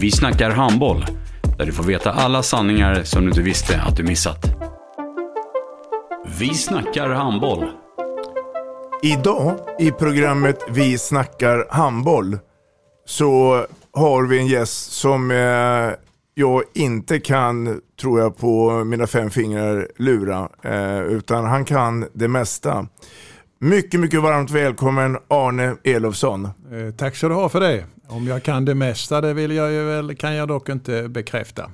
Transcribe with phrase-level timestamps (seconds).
[0.00, 1.04] Vi snackar handboll,
[1.58, 4.44] där du får veta alla sanningar som du inte visste att du missat.
[6.38, 7.64] Vi snackar handboll.
[9.02, 12.38] Idag i programmet Vi snackar handboll
[13.06, 15.96] så har vi en gäst som eh,
[16.34, 20.48] jag inte kan, tror jag, på mina fem fingrar lura.
[20.62, 22.86] Eh, utan han kan det mesta.
[23.62, 26.44] Mycket, mycket varmt välkommen Arne Elofsson.
[26.44, 27.84] Eh, tack så du ha för det.
[28.08, 31.70] Om jag kan det mesta det vill jag ju väl, kan jag dock inte bekräfta.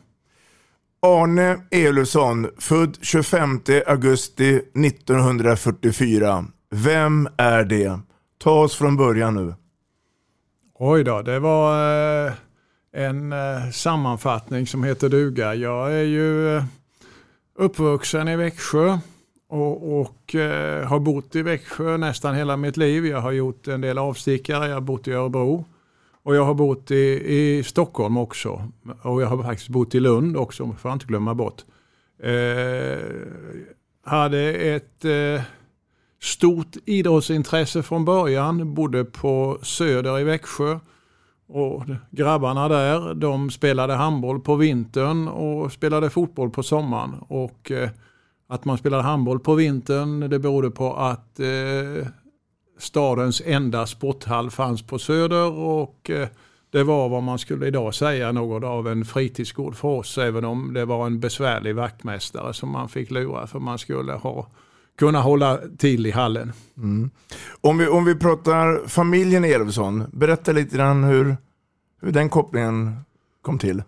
[1.02, 6.44] Arne Elofsson, född 25 augusti 1944.
[6.70, 8.00] Vem är det?
[8.38, 9.54] Ta oss från början nu.
[10.74, 12.32] Oj då, det var eh,
[12.92, 15.54] en eh, sammanfattning som heter duga.
[15.54, 16.62] Jag är ju
[17.58, 18.98] uppvuxen i Växjö
[19.48, 23.06] och, och eh, har bott i Växjö nästan hela mitt liv.
[23.06, 25.64] Jag har gjort en del avstickare, jag har bott i Örebro
[26.22, 28.68] och jag har bott i, i Stockholm också.
[29.02, 31.64] Och jag har faktiskt bott i Lund också, får jag inte glömma bort.
[32.22, 32.98] Eh,
[34.04, 35.42] hade ett eh,
[36.22, 40.78] stort idrottsintresse från början, bodde på Söder i Växjö.
[41.48, 47.14] Och grabbarna där, de spelade handboll på vintern och spelade fotboll på sommaren.
[47.28, 47.90] Och eh,
[48.48, 52.08] att man spelade handboll på vintern, det berodde på att eh,
[52.78, 56.28] stadens enda sporthall fanns på Söder och eh,
[56.70, 60.74] det var vad man skulle idag säga något av en fritidsgård för oss, även om
[60.74, 64.46] det var en besvärlig vaktmästare som man fick lura för man skulle ha
[64.98, 66.52] kunna hålla till i hallen.
[66.76, 67.10] Mm.
[67.60, 71.36] Om, vi, om vi pratar familjen Elofsson, berätta lite grann hur,
[72.00, 72.96] hur den kopplingen
[73.42, 73.82] kom till.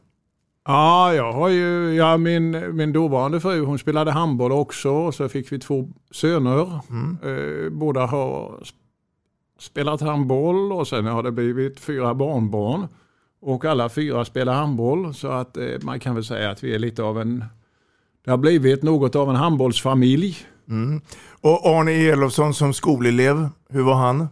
[0.68, 5.28] Ja, jag har ju, ja, min, min dåvarande fru hon spelade handboll också och så
[5.28, 6.80] fick vi två söner.
[6.90, 7.18] Mm.
[7.22, 8.62] Eh, båda har
[9.58, 12.88] spelat handboll och sen har det blivit fyra barnbarn.
[13.40, 16.78] Och alla fyra spelar handboll så att eh, man kan väl säga att vi är
[16.78, 17.44] lite av en,
[18.24, 20.36] det har blivit något av en handbollsfamilj.
[20.68, 21.00] Mm.
[21.40, 24.28] Och Arne Elofsson som skolelev, hur var han?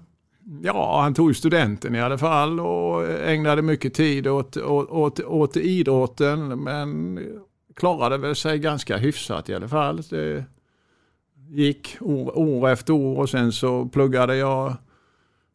[0.63, 5.57] Ja, han tog studenten i alla fall och ägnade mycket tid åt, åt, åt, åt
[5.57, 7.21] idrotten men
[7.77, 10.03] klarade väl sig ganska hyfsat i alla fall.
[10.11, 10.45] Det
[11.49, 14.75] gick år, år efter år och sen så pluggade jag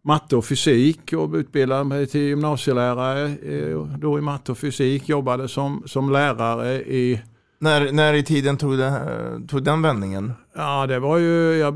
[0.03, 5.09] matte och fysik och utbildade mig till gymnasielärare eh, då i matte och fysik.
[5.09, 7.21] Jobbade som, som lärare i...
[7.59, 10.33] När, när i tiden tog, det, tog den vändningen?
[10.55, 11.57] Ja, det var ju...
[11.57, 11.73] Jag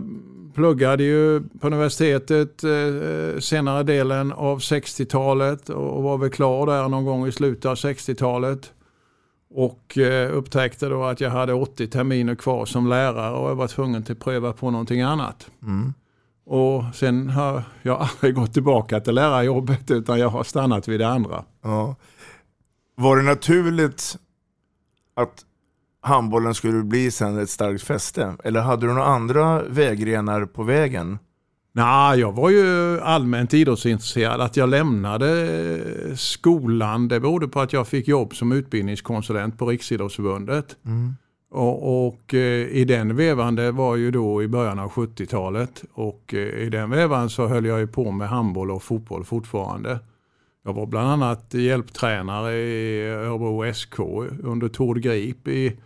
[0.55, 7.05] pluggade ju på universitetet eh, senare delen av 60-talet och var väl klar där någon
[7.05, 8.71] gång i slutet av 60-talet.
[9.49, 13.67] Och eh, upptäckte då att jag hade 80 terminer kvar som lärare och jag var
[13.67, 15.49] tvungen att pröva på någonting annat.
[15.61, 15.93] Mm.
[16.45, 21.07] Och sen har jag aldrig gått tillbaka till lärarjobbet utan jag har stannat vid det
[21.07, 21.43] andra.
[21.61, 21.95] Ja.
[22.95, 24.17] Var det naturligt
[25.13, 25.44] att
[26.05, 28.35] handbollen skulle bli sen ett starkt fäste?
[28.43, 31.19] Eller hade du några andra vägrenar på vägen?
[31.71, 34.41] Nej, jag var ju allmänt idrottsintresserad.
[34.41, 35.49] Att jag lämnade
[36.15, 40.75] skolan det berodde på att jag fick jobb som utbildningskonsulent på Riksidrottsförbundet.
[40.85, 41.15] Mm.
[41.51, 46.33] Och, och eh, i den vevan, det var ju då i början av 70-talet och
[46.33, 49.99] eh, i den vevan så höll jag ju på med handboll och fotboll fortfarande.
[50.65, 53.99] Jag var bland annat hjälptränare i Örebro SK
[54.43, 55.77] under Tord Grip i,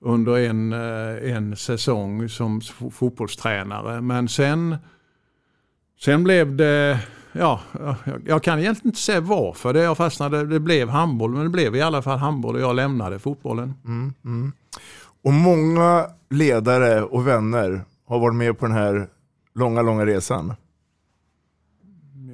[0.00, 2.60] under en, eh, en säsong som
[2.92, 4.00] fotbollstränare.
[4.00, 4.76] Men sen,
[6.00, 7.00] sen blev det,
[7.32, 7.60] ja,
[8.26, 10.46] jag kan egentligen inte säga varför det jag fastnade.
[10.46, 13.74] Det blev handboll, men det blev i alla fall handboll och jag lämnade fotbollen.
[13.84, 14.52] Mm, mm.
[15.22, 19.08] Och många ledare och vänner har varit med på den här
[19.54, 20.54] långa, långa resan.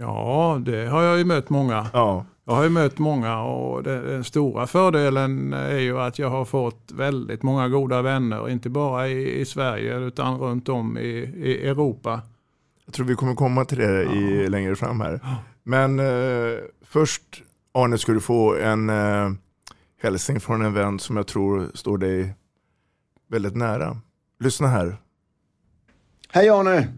[0.00, 1.86] Ja, det har jag ju mött många.
[1.92, 2.26] Ja.
[2.46, 6.92] Jag har ju mött många och den stora fördelen är ju att jag har fått
[6.92, 12.22] väldigt många goda vänner, inte bara i, i Sverige utan runt om i, i, Europa.
[12.84, 14.48] Jag tror vi kommer komma till det i, ja.
[14.48, 15.20] längre fram här.
[15.62, 17.42] Men eh, först
[17.72, 19.30] Arne ska du få en eh,
[20.02, 22.34] hälsning från en vän som jag tror står dig
[23.28, 23.96] väldigt nära.
[24.40, 24.96] Lyssna här.
[26.28, 26.88] Hej Arne!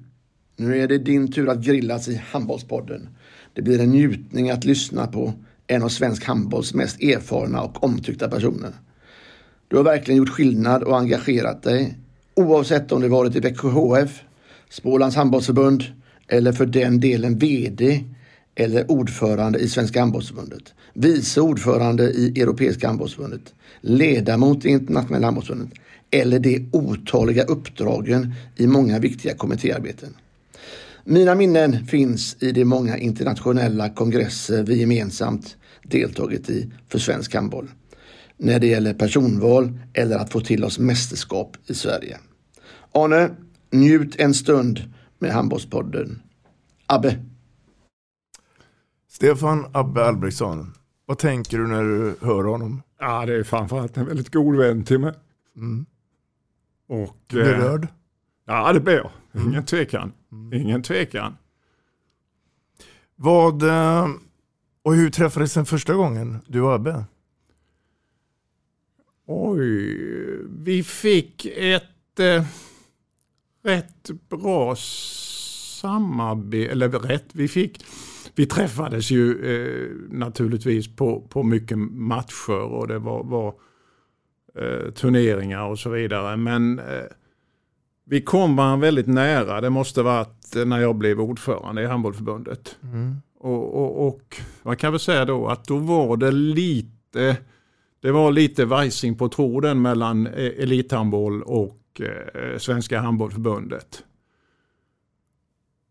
[0.57, 3.09] Nu är det din tur att grillas i Handbollspodden.
[3.57, 5.33] Det blir en njutning att lyssna på
[5.67, 8.73] en av svensk handbolls mest erfarna och omtyckta personer.
[9.69, 11.99] Du har verkligen gjort skillnad och engagerat dig
[12.35, 14.23] oavsett om det varit i Växjö HF,
[14.71, 15.85] Smålands handbollsförbund
[16.29, 18.05] eller för den delen VD
[18.55, 25.79] eller ordförande i Svenska handbollsförbundet, vice ordförande i Europeiska handbollsförbundet, ledamot i Internationella handbollsförbundet
[26.11, 30.15] eller de otaliga uppdragen i många viktiga kommittéarbeten.
[31.09, 37.71] Mina minnen finns i de många internationella kongresser vi gemensamt deltagit i för svensk handboll.
[38.37, 42.19] När det gäller personval eller att få till oss mästerskap i Sverige.
[42.93, 43.31] Arne,
[43.71, 46.23] njut en stund med Handbollspodden.
[46.87, 47.25] Abbe.
[49.11, 50.75] Stefan Abbe Albrektsson,
[51.07, 52.83] vad tänker du när du hör honom?
[53.01, 55.13] Ja, det är framförallt en väldigt god vän till mig.
[55.57, 55.87] Mm.
[56.89, 57.89] Och, du blir eh, rörd?
[58.47, 59.11] Ja, det blir jag.
[59.35, 59.65] Ingen mm.
[59.65, 60.13] tvekan.
[60.53, 61.37] Ingen tvekan.
[63.17, 64.09] Vad, eh,
[64.83, 67.05] och hur träffades den första gången, du och Abbe?
[69.27, 69.97] Oj,
[70.49, 72.45] vi fick ett eh,
[73.63, 74.77] rätt bra
[75.81, 77.85] samarbete, eller rätt, vi fick,
[78.35, 83.55] vi träffades ju eh, naturligtvis på, på mycket matcher och det var, var
[84.55, 86.37] eh, turneringar och så vidare.
[86.37, 87.05] Men eh,
[88.09, 89.61] vi kom varandra väldigt nära.
[89.61, 92.77] Det måste varit när jag blev ordförande i handbollförbundet.
[92.83, 93.17] Mm.
[93.39, 97.37] Och, och, och, man kan väl säga då att då var det lite,
[98.01, 104.03] det var lite vajsing på tråden mellan e- elithandboll och eh, Svenska handbollförbundet.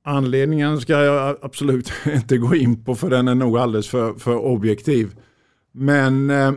[0.03, 4.38] Anledningen ska jag absolut inte gå in på för den är nog alldeles för, för
[4.38, 5.15] objektiv.
[5.71, 6.53] Men, eh,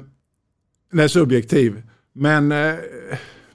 [0.92, 1.82] nej, subjektiv.
[2.12, 2.74] Men eh,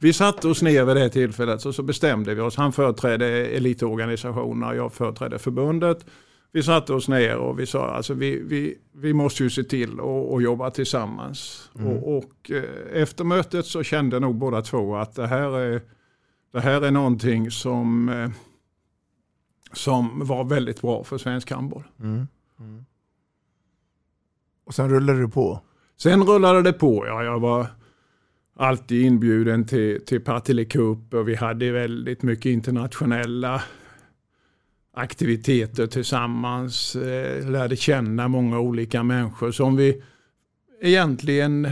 [0.03, 2.55] vi satte oss ner vid det tillfället och så bestämde vi oss.
[2.55, 6.05] Han företrädde elitorganisationerna, jag företrädde förbundet.
[6.51, 9.99] Vi satte oss ner och vi sa alltså vi, vi, vi måste ju se till
[9.99, 11.69] att jobba tillsammans.
[11.79, 11.87] Mm.
[11.87, 15.81] Och, och eh, efter mötet så kände nog båda två att det här är,
[16.53, 18.29] det här är någonting som, eh,
[19.73, 21.83] som var väldigt bra för svensk handboll.
[21.99, 22.27] Mm.
[22.59, 22.85] Mm.
[24.65, 25.59] Och sen rullade det på?
[25.97, 27.23] Sen rullade det på, ja.
[27.23, 27.67] Jag var
[28.63, 33.63] alltid inbjuden till, till Partille Cup och vi hade väldigt mycket internationella
[34.93, 36.95] aktiviteter tillsammans.
[36.95, 40.03] Eh, lärde känna många olika människor som vi
[40.81, 41.71] egentligen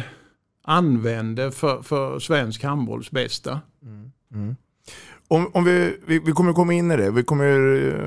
[0.63, 3.61] använde för, för svensk handbolls bästa.
[3.83, 4.11] Mm.
[4.33, 4.55] Mm.
[5.27, 7.47] Om, om vi, vi, vi, kommer komma in i det, vi kommer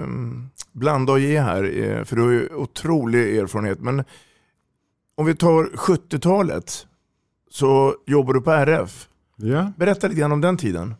[0.03, 3.81] ehm, blanda och ge här, eh, för du har ju otrolig erfarenhet.
[3.81, 4.05] Men
[5.15, 6.87] om vi tar 70-talet,
[7.55, 9.09] så jobbar du på RF.
[9.37, 9.73] Ja.
[9.77, 10.95] Berätta lite grann om den tiden.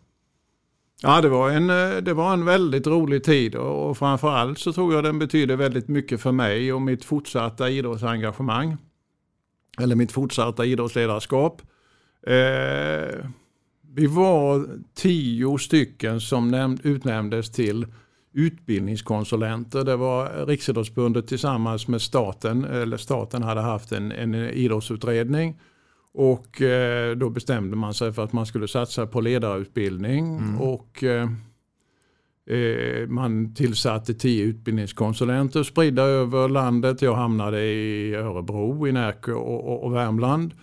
[1.03, 4.95] Ja, det var, en, eh, det var en väldigt rolig tid och framförallt så tror
[4.95, 8.77] jag den betyder väldigt mycket för mig och mitt fortsatta idrottsengagemang.
[9.79, 11.63] Eller mitt fortsatta idrottsledarskap.
[12.27, 13.27] Eh,
[13.95, 17.87] vi var tio stycken som näm- utnämndes till
[18.33, 19.85] utbildningskonsulenter.
[19.85, 25.57] Det var Riksidrottsförbundet tillsammans med staten, eller staten hade haft en, en idrottsutredning
[26.15, 30.37] och eh, då bestämde man sig för att man skulle satsa på ledarutbildning.
[30.37, 30.61] Mm.
[30.61, 31.29] Och eh,
[32.51, 37.03] eh, man tillsatte tio utbildningskonsulenter spridda över landet.
[37.03, 40.55] Jag hamnade i Örebro, i Närke och, och, och Värmland.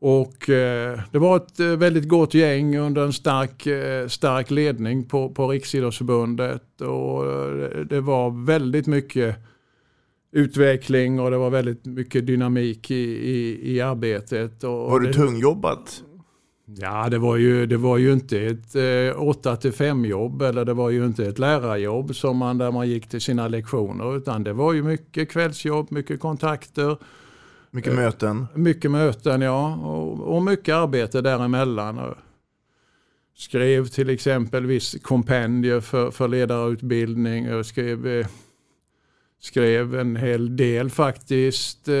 [0.00, 3.66] Och eh, det var ett eh, väldigt gott gäng under en stark,
[4.10, 6.80] stark ledning på, på Riksidrottsförbundet.
[6.80, 7.24] Och
[7.86, 9.36] det var väldigt mycket
[10.32, 12.94] utveckling och det var väldigt mycket dynamik i,
[13.30, 14.64] i, i arbetet.
[14.64, 16.02] Och var du tungjobbat?
[16.78, 20.64] Ja, det var ju, det var ju inte ett eh, 8 till 5 jobb eller
[20.64, 24.44] det var ju inte ett lärarjobb som man, där man gick till sina lektioner utan
[24.44, 26.96] det var ju mycket kvällsjobb, mycket kontakter.
[27.70, 28.46] Mycket möten?
[28.54, 29.76] Mycket möten, ja.
[29.76, 32.14] Och, och mycket arbete däremellan.
[33.36, 37.44] Skrev till exempel viss kompendier för, för ledarutbildning.
[37.44, 38.26] Jag skrev eh,
[39.40, 41.88] skrev en hel del faktiskt.
[41.88, 41.96] Eh,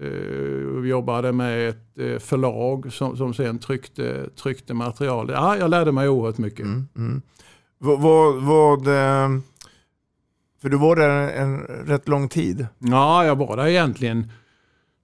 [0.00, 5.30] eh, jobbade med ett eh, förlag som, som sen tryckte, tryckte material.
[5.30, 6.66] Ja, jag lärde mig oerhört mycket.
[6.66, 7.22] Mm, mm.
[7.78, 9.40] Vad, vad, eh,
[10.62, 12.66] för du var där en, rätt lång tid?
[12.78, 14.30] Ja, jag var där egentligen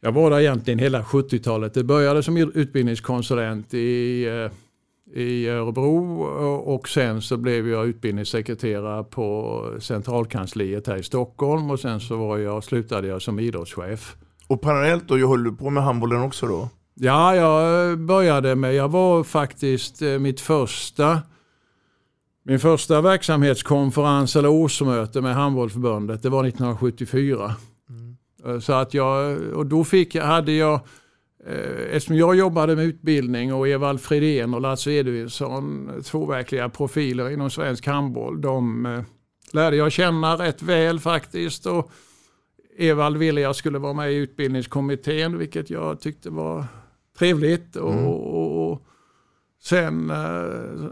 [0.00, 1.74] jag var där egentligen hela 70-talet.
[1.74, 4.26] Det började som utbildningskonsulent i,
[5.14, 6.22] i Örebro
[6.64, 12.38] och sen så blev jag utbildningssekreterare på centralkansliet här i Stockholm och sen så var
[12.38, 14.16] jag, slutade jag som idrottschef.
[14.46, 16.68] Och parallellt då, höll du på med handbollen också då?
[16.94, 21.20] Ja, jag började med, jag var faktiskt eh, mitt första
[22.46, 27.54] min första verksamhetskonferens eller årsmöte med Handbollförbundet det var 1974.
[27.88, 28.60] Mm.
[28.60, 30.80] Så att jag, och då fick, hade jag, eh,
[31.90, 37.50] eftersom jag jobbade med utbildning och Evald Fridén och Lasse Edvinsson, två verkliga profiler inom
[37.50, 39.02] svensk handboll, de eh,
[39.52, 41.66] lärde jag känna rätt väl faktiskt.
[41.66, 41.90] Och
[42.78, 46.64] Evald ville jag skulle vara med i utbildningskommittén, vilket jag tyckte var
[47.18, 47.76] trevligt.
[47.76, 48.06] Och, mm.
[48.06, 48.86] och,
[49.62, 50.88] sen eh,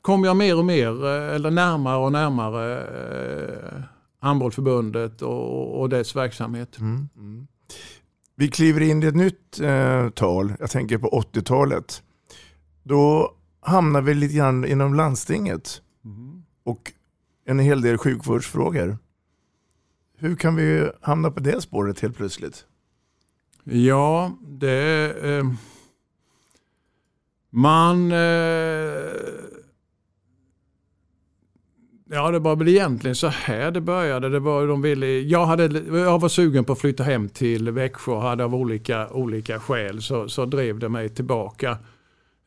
[0.00, 3.82] kom jag mer och mer, eh, eller närmare och närmare eh,
[4.20, 6.78] handbollförbundet och, och dess verksamhet.
[6.78, 7.08] Mm.
[7.16, 7.46] Mm.
[8.40, 12.02] Vi kliver in i ett nytt eh, tal, jag tänker på 80-talet.
[12.82, 16.42] Då hamnar vi lite grann inom landstinget mm.
[16.64, 16.92] och
[17.44, 18.98] en hel del sjukvårdsfrågor.
[20.18, 22.64] Hur kan vi hamna på det spåret helt plötsligt?
[23.64, 25.14] Ja, det...
[25.22, 25.44] Eh,
[27.50, 28.12] man...
[28.12, 29.10] Eh,
[32.12, 34.28] ja, det var väl egentligen så här det började.
[34.28, 38.12] Det var, de ville, jag, hade, jag var sugen på att flytta hem till Växjö
[38.12, 41.78] och hade av olika, olika skäl så, så drev det mig tillbaka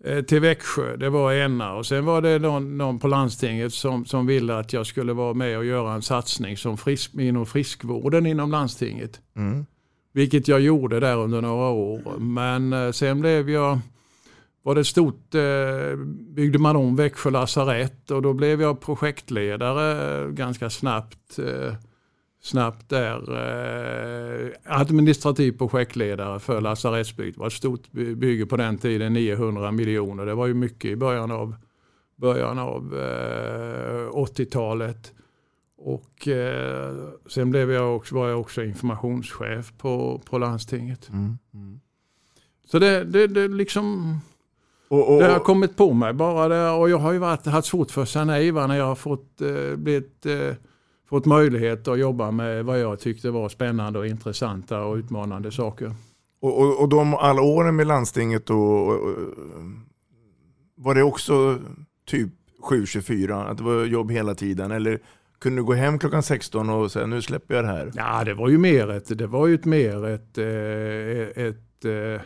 [0.04, 0.96] eh, till Växjö.
[0.96, 4.74] Det var ena och sen var det någon, någon, på landstinget som, som ville att
[4.74, 9.22] jag skulle vara med och göra en satsning som frisk, inom friskvården inom landstinget.
[9.36, 9.66] Mm.
[10.14, 12.20] Vilket jag gjorde där under några år.
[12.20, 13.80] Men eh, sen blev jag,
[14.64, 15.96] var det stort, eh,
[16.36, 21.40] byggde man om Växjö lasarett och då blev jag projektledare ganska snabbt.
[21.40, 21.74] Eh,
[22.42, 23.24] snabbt där.
[24.64, 27.36] Administrativ projektledare för lasarettsbygget.
[27.36, 30.26] Det var ett stort bygge på den tiden, 900 miljoner.
[30.26, 31.56] Det var ju mycket i början av,
[32.16, 32.94] början av
[34.14, 35.14] 80-talet.
[35.86, 36.96] Och eh,
[37.30, 41.10] sen blev jag också, var jag också informationschef på, på landstinget.
[41.10, 41.80] Mm, mm.
[42.66, 44.20] Så det, det, det liksom
[44.94, 47.68] och, och, det har kommit på mig bara det, och jag har ju varit, haft
[47.68, 50.56] svårt för att säga nej när jag har fått, eh, blivit, eh,
[51.10, 55.96] fått möjlighet att jobba med vad jag tyckte var spännande och intressanta och utmanande saker.
[56.42, 58.86] Och, och, och de alla åren med landstinget då,
[60.76, 61.60] var det också
[62.08, 62.30] typ
[62.70, 64.72] 7-24, att det var jobb hela tiden?
[64.72, 65.00] Eller
[65.40, 67.92] kunde du gå hem klockan 16 och säga nu släpper jag det här?
[67.96, 72.22] Ja, det var ju mer ett, det var ju ett mer ett, eh, ett, ett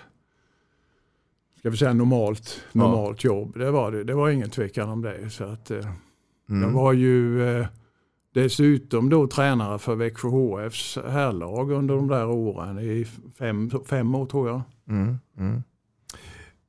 [1.68, 3.30] eh, ska vi säga normalt, normalt ja.
[3.30, 3.58] jobb.
[3.58, 4.04] Det var det.
[4.04, 5.30] Det var ingen tvekan om det.
[5.30, 5.78] Så att, eh,
[6.50, 6.62] mm.
[6.62, 7.66] Jag var ju
[8.34, 13.08] dessutom då tränare för Växjö HFs herrlag under de där åren i
[13.40, 14.62] fem, fem år tror jag.
[14.90, 15.18] Mm.
[15.38, 15.64] Mm.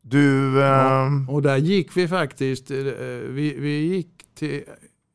[0.00, 4.62] Du, ja, ehm, och där gick vi faktiskt, vi, vi gick till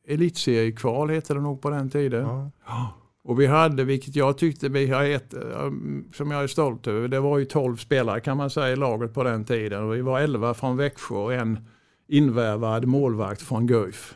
[0.08, 2.50] elitseriekval heter det nog på den tiden.
[2.66, 2.90] Ja.
[3.24, 7.08] Och vi hade, vilket jag tyckte vi har ett, um, som jag är stolt över,
[7.08, 9.84] det var ju 12 spelare kan man säga i laget på den tiden.
[9.84, 11.68] Och vi var 11 från Växjö och en
[12.08, 14.14] invärvad målvakt från Guif.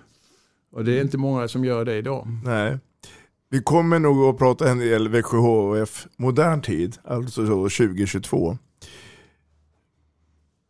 [0.72, 2.28] Och det är inte många som gör det idag.
[2.44, 2.78] Nej.
[3.50, 8.58] Vi kommer nog att prata en del Växjö HF modern tid, alltså 2022.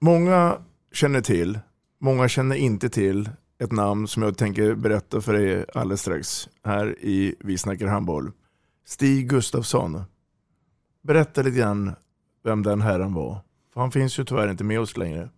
[0.00, 0.58] Många
[0.92, 1.58] känner till,
[2.00, 6.98] många känner inte till ett namn som jag tänker berätta för dig alldeles strax här
[7.00, 8.30] i Vi snackar handboll.
[8.86, 10.02] Stig Gustafsson.
[11.02, 11.92] Berätta lite grann
[12.44, 13.38] vem den herren var.
[13.72, 15.28] För han finns ju tyvärr inte med oss längre.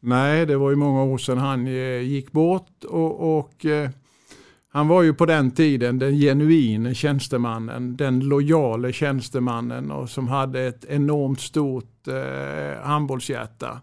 [0.00, 3.90] Nej, det var ju många år sedan han eh, gick bort och, och eh,
[4.70, 10.60] han var ju på den tiden den genuine tjänstemannen, den lojale tjänstemannen och som hade
[10.60, 13.80] ett enormt stort eh, handbollshjärta.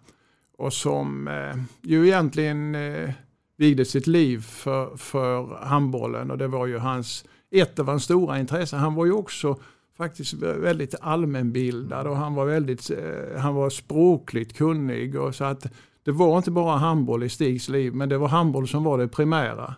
[0.58, 3.10] Och som eh, ju egentligen eh,
[3.58, 8.40] vigde sitt liv för, för handbollen och det var ju hans, ett av hans stora
[8.40, 8.80] intressen.
[8.80, 9.60] Han var ju också
[9.98, 15.68] faktiskt väldigt allmänbildad och han var väldigt, eh, han var språkligt kunnig och så att
[16.04, 19.08] det var inte bara handboll i Stigs liv men det var handboll som var det
[19.08, 19.76] primära.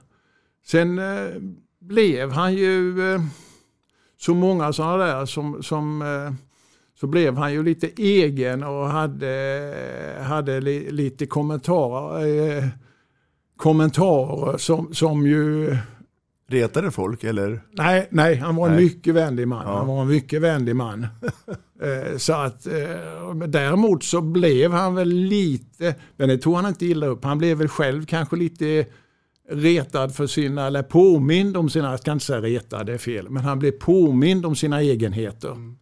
[0.65, 1.27] Sen eh,
[1.79, 3.21] blev han ju eh,
[4.17, 6.33] så många sådana där som, som eh,
[6.99, 12.63] så blev han ju lite egen och hade, hade li, lite kommentarer eh,
[13.57, 15.77] kommentarer som, som ju...
[16.49, 17.61] Retade folk eller?
[17.71, 18.83] Nej, nej han var en nej.
[18.83, 19.65] mycket vänlig man.
[19.65, 19.77] Ja.
[19.77, 21.07] Han var en mycket vänlig man.
[21.81, 26.85] Eh, så att, eh, däremot så blev han väl lite, men det tog han inte
[26.85, 28.85] illa upp, han blev väl själv kanske lite
[29.49, 33.29] retad för sina, eller påmind om sina, jag ska inte säga retad, det är fel,
[33.29, 35.51] men han blev påmind om sina egenheter.
[35.51, 35.77] Mm.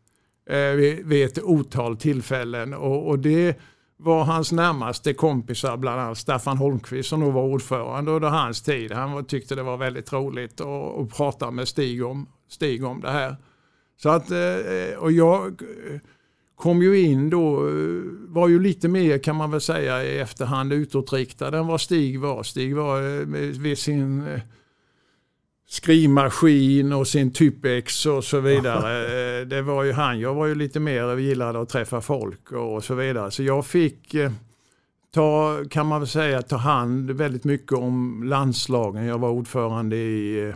[0.50, 2.74] eh, vid, vid ett otal tillfällen.
[2.74, 3.60] Och, och det
[3.98, 8.92] var hans närmaste kompisar, bland annat Staffan Holmqvist som då var ordförande under hans tid.
[8.92, 13.12] Han tyckte det var väldigt roligt att, att prata med Stig om, Stig om det
[13.12, 13.36] här.
[13.98, 16.00] Så att, eh, och jag eh,
[16.56, 20.74] kom ju in då, eh, var ju lite mer kan man väl säga i efterhand
[20.74, 22.44] utåtriktad än vad Stig var.
[22.44, 23.26] Stig var
[23.60, 24.40] vid sin
[25.68, 29.40] skrivmaskin och sin Typex och så vidare.
[29.40, 30.20] Eh, det var ju han.
[30.20, 33.32] Jag var ju lite mer gillade att träffa folk och så vidare.
[33.32, 34.32] Så jag fick eh,
[35.14, 39.06] ta, kan man väl säga, ta hand väldigt mycket om landslagen.
[39.06, 40.56] Jag var ordförande i eh,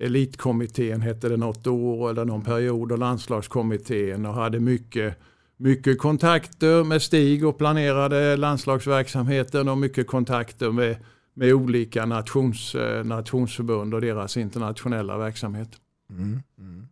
[0.00, 5.18] elitkommittén hette det något år eller någon period och landslagskommittén och hade mycket,
[5.56, 10.96] mycket kontakter med Stig och planerade landslagsverksamheten och mycket kontakter med,
[11.34, 15.68] med olika nations, eh, nationsförbund och deras internationella verksamhet.
[16.10, 16.86] Mm, mm.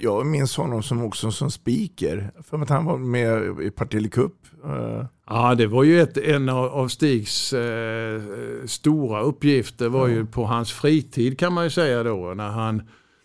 [0.00, 2.30] Jag minns honom som också som speaker.
[2.42, 4.34] För att han var med i Partille Cup.
[4.64, 5.04] Eh.
[5.26, 8.22] Ja, det var ju ett, en av Stigs eh,
[8.66, 12.34] stora uppgifter var ju på hans fritid kan man ju säga då.
[12.34, 12.82] När han,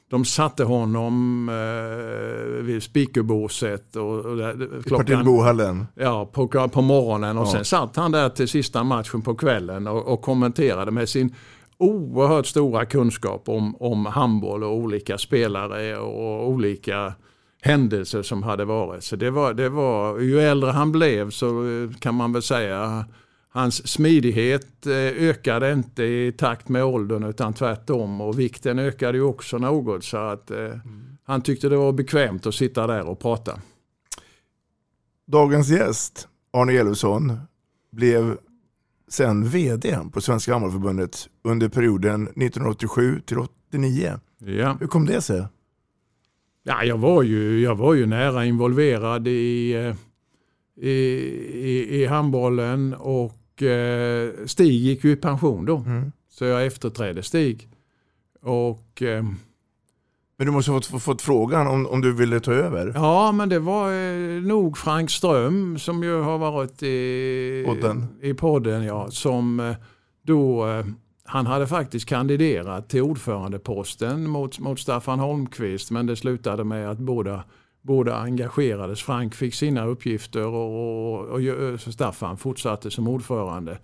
[0.10, 3.96] de satte honom eh, vid speakerbåset.
[3.96, 5.88] Och, och där, Partillebohallen?
[5.96, 7.38] Ja, på, på morgonen.
[7.38, 7.52] Och ja.
[7.52, 11.36] sen satt han där till sista matchen på kvällen och, och kommenterade med sin
[11.78, 17.14] oerhört stora kunskap om, om handboll och olika spelare och olika
[17.62, 19.04] händelser som hade varit.
[19.04, 21.50] Så det var, det var, ju äldre han blev så
[22.00, 23.06] kan man väl säga
[23.58, 29.24] hans smidighet eh, ökade inte i takt med åldern utan tvärtom och vikten ökade ju
[29.24, 31.18] också något så att eh, mm.
[31.24, 33.60] han tyckte det var bekvämt att sitta där och prata.
[35.28, 37.40] Dagens gäst, Arne Elfsson,
[37.92, 38.38] blev
[39.08, 44.20] sen vd på Svenska Handbollförbundet under perioden 1987 till 89.
[44.38, 44.78] Ja.
[44.80, 45.46] Hur kom det sig?
[46.64, 49.96] Ja, jag, var ju, jag var ju nära involverad i, eh,
[50.88, 50.92] i,
[51.54, 55.78] i, i handbollen och eh, Stig gick ju i pension då.
[55.78, 56.12] Mm.
[56.30, 57.68] Så jag efterträdde Stig.
[58.42, 59.24] Och eh,
[60.38, 62.92] men du måste ha fått, fått frågan om, om du ville ta över?
[62.96, 68.34] Ja, men det var eh, nog Frank Ström som ju har varit i podden, i
[68.34, 69.76] podden ja, som
[70.22, 70.66] då
[71.28, 76.98] han hade faktiskt kandiderat till ordförandeposten mot, mot Staffan Holmqvist men det slutade med att
[76.98, 77.44] båda,
[77.88, 79.04] båda engagerades.
[79.04, 81.40] Frank fick sina uppgifter och, och,
[81.74, 83.80] och Staffan fortsatte som ordförande.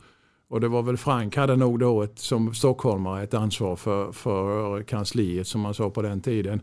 [0.48, 4.84] Och det var väl Frank hade nog då ett, som stockholmare ett ansvar för, för
[4.84, 6.62] kansliet som man sa på den tiden.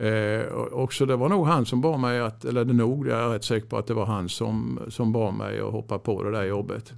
[0.00, 3.20] Eh, och så det var nog han som bad mig, att, eller det nog, jag
[3.20, 6.22] är rätt säker på att det var han som, som bad mig att hoppa på
[6.22, 6.92] det där jobbet.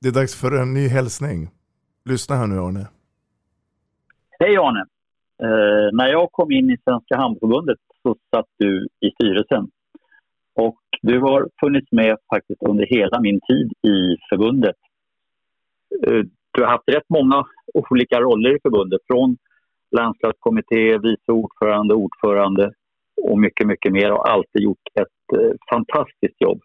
[0.00, 1.50] Det är dags för en ny hälsning.
[2.04, 2.86] Lyssna här nu Arne.
[4.40, 4.84] Hej Arne!
[5.42, 9.70] Eh, när jag kom in i Svenska Hamnförbundet så satt du i styrelsen.
[10.54, 14.76] Och du har funnits med faktiskt under hela min tid i förbundet.
[16.06, 19.00] Eh, du har haft rätt många olika roller i förbundet.
[19.06, 19.36] Från
[19.90, 22.72] landslagskommitté, vice ordförande, ordförande
[23.22, 24.12] och mycket, mycket mer.
[24.12, 26.60] Och alltid gjort ett eh, fantastiskt jobb.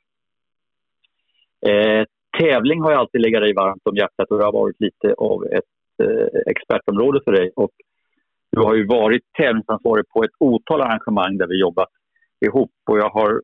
[1.66, 2.06] Eh,
[2.40, 5.46] tävling har jag alltid legat dig varmt om hjärtat och det har varit lite av
[5.46, 7.52] ett eh, expertområde för dig.
[7.56, 7.72] Och
[8.54, 11.90] du har ju varit tävlingsansvarig på ett otal arrangemang där vi jobbat
[12.46, 13.42] ihop och jag har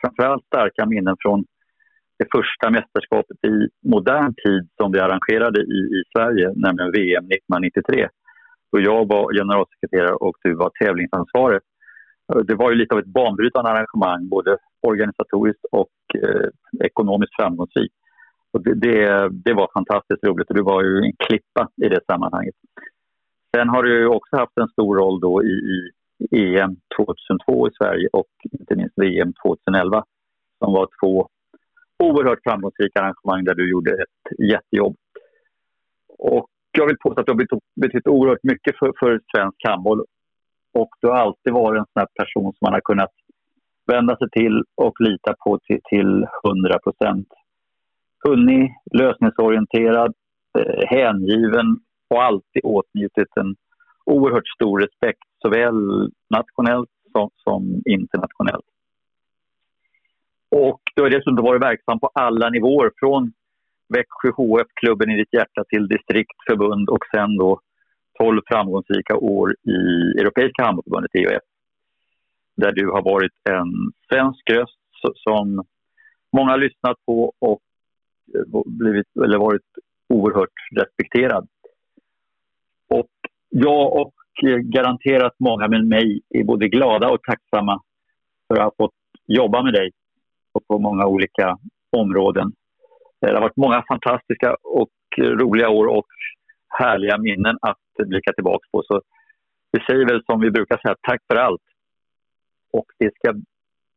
[0.00, 1.44] framförallt starka minnen från
[2.18, 8.08] det första mästerskapet i modern tid som vi arrangerade i, i Sverige, nämligen VM 1993.
[8.72, 11.60] Då jag var generalsekreterare och du var tävlingsansvarig.
[12.44, 14.56] Det var ju lite av ett banbrytande arrangemang, både
[14.88, 16.48] organisatoriskt och eh,
[16.84, 17.94] ekonomiskt framgångsrikt.
[18.52, 22.00] Och det, det, det, var fantastiskt roligt och du var ju en klippa i det
[22.06, 22.54] sammanhanget.
[23.54, 25.90] Sen har du också haft en stor roll då i,
[26.30, 28.30] i EM 2002 i Sverige och
[28.60, 30.04] inte minst VM 2011
[30.58, 31.28] som var två
[31.98, 34.96] oerhört framgångsrika arrangemang där du gjorde ett jättejobb.
[36.18, 40.04] Och jag vill påstå att du har betytt oerhört mycket för, för svensk handboll
[40.74, 43.12] och du har alltid varit en sån person som man har kunnat
[43.86, 47.28] vända sig till och lita på till, till 100 procent.
[48.24, 50.14] Kunnig, lösningsorienterad,
[50.58, 53.56] eh, hängiven och alltid åtnjutit en
[54.04, 58.66] oerhört stor respekt såväl nationellt som, som internationellt.
[60.50, 63.32] Och du har dessutom varit verksam på alla nivåer från
[63.88, 67.60] Växjö HF, klubben i ditt hjärta, till distrikt, förbund och sen då
[68.18, 69.78] 12 framgångsrika år i
[70.20, 71.42] Europeiska handbollsförbundet, EOF.
[72.56, 74.78] Där du har varit en svensk röst
[75.14, 75.64] som
[76.32, 77.60] många har lyssnat på och
[78.34, 79.68] eh, blivit, eller varit
[80.08, 81.48] oerhört respekterad.
[83.48, 87.82] Jag och eh, garanterat många med mig är både glada och tacksamma
[88.48, 88.94] för att ha fått
[89.26, 89.90] jobba med dig
[90.68, 91.58] på många olika
[91.96, 92.52] områden.
[93.26, 96.06] Eh, det har varit många fantastiska och roliga år och
[96.68, 98.82] härliga minnen att blicka tillbaka på.
[98.86, 99.02] Så
[99.72, 101.62] vi säger väl som vi brukar säga, tack för allt.
[102.72, 103.34] Och det ska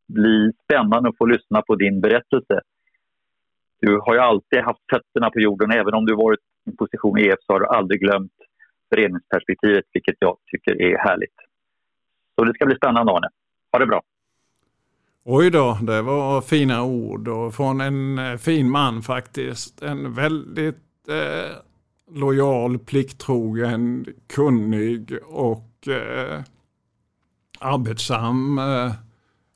[0.07, 2.61] bli spännande att få lyssna på din berättelse.
[3.81, 7.19] Du har ju alltid haft fötterna på jorden, även om du varit i en position
[7.19, 8.38] i EF så har du aldrig glömt
[8.89, 11.35] föreningsperspektivet, vilket jag tycker är härligt.
[12.35, 13.27] Så det ska bli spännande Arne.
[13.71, 14.01] Ha det bra!
[15.23, 19.81] Oj då, det var fina ord och från en eh, fin man faktiskt.
[19.81, 21.55] En väldigt eh,
[22.11, 26.41] lojal, plikttrogen, kunnig och eh,
[27.59, 28.91] arbetsam eh,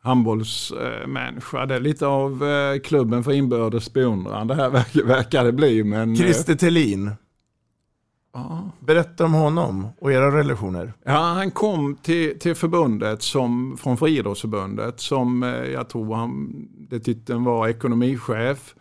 [0.02, 1.66] handbollsmänniska.
[1.66, 5.84] Det är lite av eh, klubben för inbördes beundran det här verkar, verkar det bli.
[5.84, 7.12] Men, eh, Christer Thelin.
[8.34, 8.70] Ja.
[8.80, 10.94] Berätta om honom och era relationer.
[11.04, 16.54] Ja, han kom till, till förbundet som, från Friidrottsförbundet som eh, jag tror han,
[16.90, 18.76] det titeln var ekonomichef.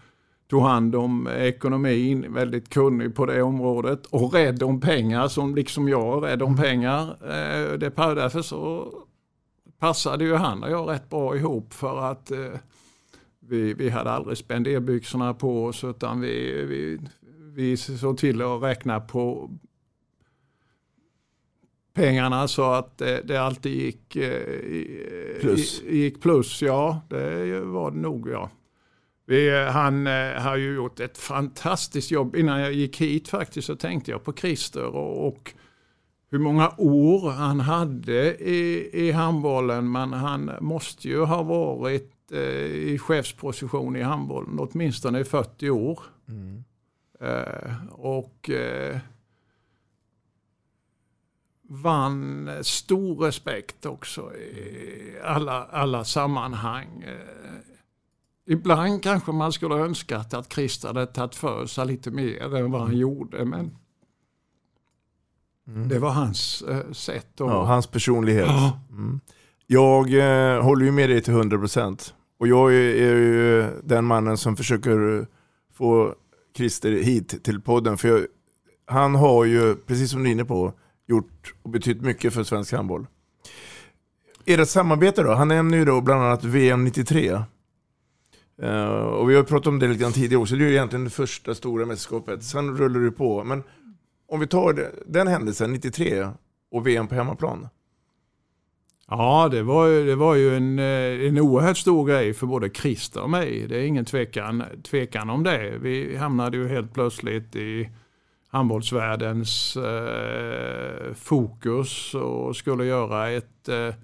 [0.51, 5.89] Tog hand om ekonomin, väldigt kunnig på det området och rädd om pengar som liksom
[5.89, 7.03] jag rädd om pengar.
[7.23, 8.93] Eh, Det, därför så
[9.79, 12.39] passade ju han och jag rätt bra ihop för att eh,
[13.49, 16.99] vi, vi hade aldrig spenderbyxorna på oss utan vi, vi,
[17.55, 19.51] vi såg till att räkna på
[21.95, 25.83] pengarna så att det, det alltid gick eh, Plus.
[25.83, 26.63] gick plus.
[26.63, 28.51] Ja, det var det nog ja.
[29.27, 32.37] Vi, han eh, har ju gjort ett fantastiskt jobb.
[32.37, 35.55] Innan jag gick hit faktiskt så tänkte jag på Christer och, och
[36.31, 39.93] hur många år han hade i, i handbollen.
[39.93, 46.01] Men han måste ju ha varit eh, i chefsposition i handbollen åtminstone i 40 år.
[46.29, 46.72] Eh,
[47.91, 48.99] och eh,
[51.69, 57.03] vann stor respekt också i alla, alla sammanhang.
[57.07, 62.71] Eh, ibland kanske man skulle önskat att Christer hade tagit för sig lite mer än
[62.71, 63.45] vad han gjorde.
[63.45, 63.77] Men
[65.89, 67.41] det var hans eh, sätt.
[67.41, 68.47] att- Ja, hans personlighet.
[68.47, 68.81] Ja.
[68.91, 69.21] Mm.
[69.67, 70.15] Jag
[70.55, 72.13] eh, håller ju med dig till 100%.
[72.39, 75.27] Och jag är, är ju den mannen som försöker
[75.73, 76.15] få
[76.57, 77.99] Christer hit till podden.
[77.99, 78.27] För jag,
[78.87, 80.73] han har ju, precis som du är inne på,
[81.07, 83.07] gjort och betytt mycket för svensk handboll.
[84.45, 85.33] Ert samarbete då?
[85.33, 87.33] Han nämner ju då bland annat VM 93.
[88.63, 90.57] Uh, och vi har pratat om det lite grann tidigare också.
[90.57, 92.45] Det är ju egentligen det första stora mästerskapet.
[92.45, 93.45] Sen rullar det på.
[93.45, 93.63] Men
[94.29, 96.29] om vi tar det, den händelsen, 93,
[96.71, 97.69] och VM på hemmaplan.
[99.19, 102.71] Ja, det var, ju- det var ju en, eh, en oerhört stor grej för både
[102.71, 103.67] Christer och mig.
[103.69, 105.79] Det är ingen tvekan, tvekan om det.
[105.81, 107.89] Vi hamnade ju helt plötsligt i
[108.49, 113.95] handbollsvärldens eh, fokus och skulle göra ett, eh,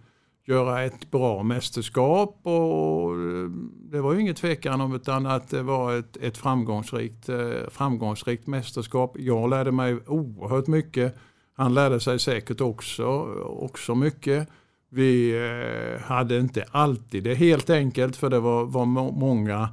[0.47, 2.41] göra ett bra mästerskap.
[2.43, 3.51] Och eh,
[3.93, 8.47] det var ju ingen tvekan om utan att det var ett, ett framgångsrikt, eh, framgångsrikt
[8.47, 9.17] mästerskap.
[9.19, 11.17] Jag lärde mig oerhört mycket.
[11.57, 13.07] Han lärde sig säkert också,
[13.45, 14.49] också mycket.
[14.91, 19.69] Vi eh, hade inte alltid det helt enkelt för det var, var må- många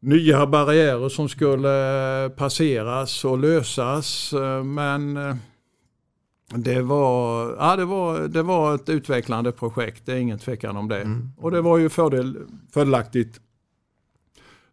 [0.00, 4.32] nya barriärer som skulle eh, passeras och lösas.
[4.32, 5.18] eh, Men
[6.54, 10.88] det var, ja, det, var, det var ett utvecklande projekt, det är ingen tvekan om
[10.88, 11.02] det.
[11.36, 12.38] Och det var ju fördel,
[12.72, 13.40] fördelaktigt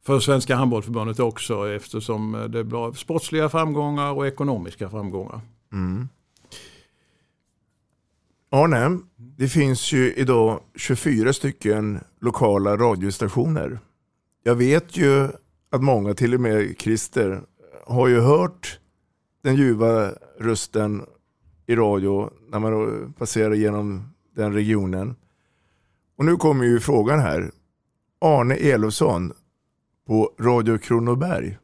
[0.06, 5.42] för Svenska handbollsförbundet också eftersom det blev sportsliga framgångar och ekonomiska framgångar.
[5.74, 6.08] Mm.
[8.56, 13.80] Arne, det finns ju idag 24 stycken lokala radiostationer.
[14.44, 15.28] Jag vet ju
[15.72, 17.42] att många, till och med Christer,
[17.86, 18.80] har ju hört
[19.44, 21.06] den ljuva rösten
[21.68, 25.16] i radio när man passerar genom den regionen.
[26.18, 27.52] Och nu kommer ju frågan här.
[28.22, 29.34] Arne Elofsson
[30.08, 31.58] på Radio Kronoberg.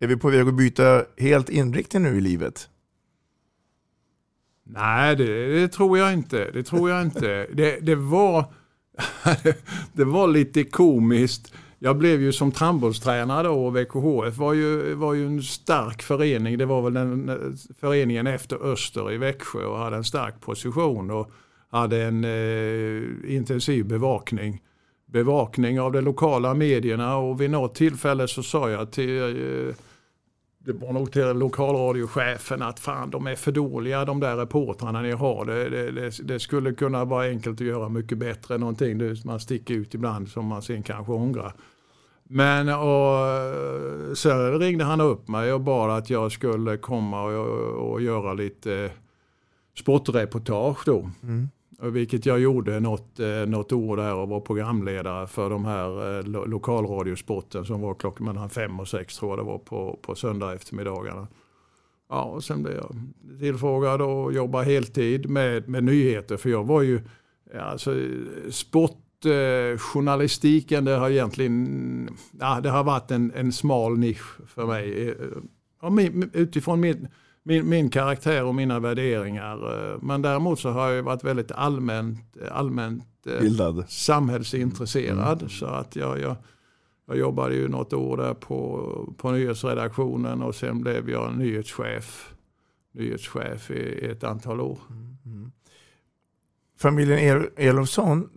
[0.00, 2.68] Är vi på väg att byta helt inriktning nu i livet?
[4.64, 6.50] Nej, det, det tror jag inte.
[6.50, 7.46] Det tror jag inte.
[7.52, 8.44] Det, det, var,
[9.92, 11.52] det var lite komiskt.
[11.78, 16.58] Jag blev ju som handbollstränare då och VKHF var ju, var ju en stark förening.
[16.58, 17.30] Det var väl den
[17.80, 21.30] föreningen efter Öster i Växjö och hade en stark position och
[21.70, 24.62] hade en eh, intensiv bevakning.
[25.06, 29.22] Bevakning av de lokala medierna och vid något tillfälle så sa jag till
[29.68, 29.74] eh,
[30.64, 35.10] det var nog till lokalradiochefen att fan de är för dåliga de där reportrarna ni
[35.10, 35.44] har.
[35.44, 38.58] Det, det, det, det skulle kunna vara enkelt att göra mycket bättre.
[38.58, 41.52] Någonting det, man sticker ut ibland som man sen kanske ångrar.
[42.24, 48.02] Men och, så ringde han upp mig och bad att jag skulle komma och, och
[48.02, 48.90] göra lite eh,
[49.78, 51.10] sportreportage då.
[51.22, 51.48] Mm.
[51.90, 56.24] Vilket jag gjorde något, eh, något år där och var programledare för de här eh,
[56.24, 60.14] lo lokalradiosporten som var klockan mellan fem och sex tror jag det var på, på
[60.14, 61.28] söndag eftermiddagarna.
[62.08, 62.96] Ja, och sen blev jag
[63.40, 67.00] tillfrågad att jobba heltid med, med nyheter för jag var ju,
[67.60, 67.96] alltså
[68.50, 72.08] sportjournalistiken eh, det har egentligen,
[72.40, 75.14] ja, det har varit en, en smal nisch för mig.
[75.82, 77.08] Ja, min, utifrån min,
[77.44, 79.98] min, min karaktär och mina värderingar.
[80.02, 83.04] Men däremot så har jag varit väldigt allmänt, allmänt
[83.40, 83.84] Bildad.
[83.88, 85.38] samhällsintresserad.
[85.38, 85.48] Mm.
[85.48, 86.36] Så att jag, jag,
[87.06, 92.34] jag jobbade ju något år där på, på nyhetsredaktionen och sen blev jag nyhetschef,
[92.92, 94.78] nyhetschef i, i ett antal år.
[95.24, 95.50] Mm.
[96.78, 98.28] Familjen El Elofsson,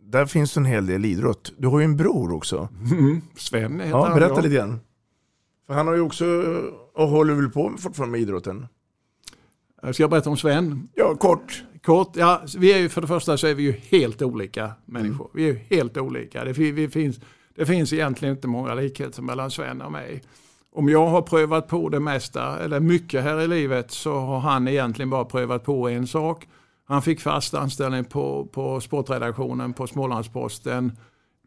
[0.00, 1.52] där finns en hel del idrott.
[1.58, 2.68] Du har ju en bror också.
[2.92, 3.20] Mm.
[3.36, 4.18] Sven heter ja, han.
[4.18, 4.80] Berätta lite grann.
[5.66, 6.24] För han har ju också,
[6.96, 8.66] och håller väl på fortfarande med idrotten?
[9.92, 10.88] Ska jag berätta om Sven?
[10.94, 11.64] Ja, kort.
[11.82, 15.30] Kort, ja, vi är ju för det första så är vi ju helt olika människor.
[15.34, 16.44] Vi är ju helt olika.
[16.44, 17.20] Det, vi finns,
[17.54, 20.22] det finns egentligen inte många likheter mellan Sven och mig.
[20.72, 24.68] Om jag har prövat på det mesta, eller mycket här i livet, så har han
[24.68, 26.48] egentligen bara prövat på en sak.
[26.84, 30.92] Han fick fast anställning på, på sportredaktionen på Smålandsposten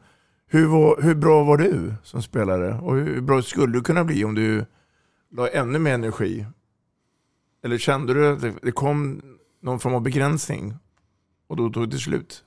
[0.48, 2.80] Hur, var, hur bra var du som spelare?
[2.80, 4.66] Och hur bra skulle du kunna bli om du
[5.32, 6.46] la ännu mer energi?
[7.64, 9.22] Eller kände du att det- det kom
[9.62, 10.74] någon form av begränsning?
[11.48, 12.44] Och då tog det slut?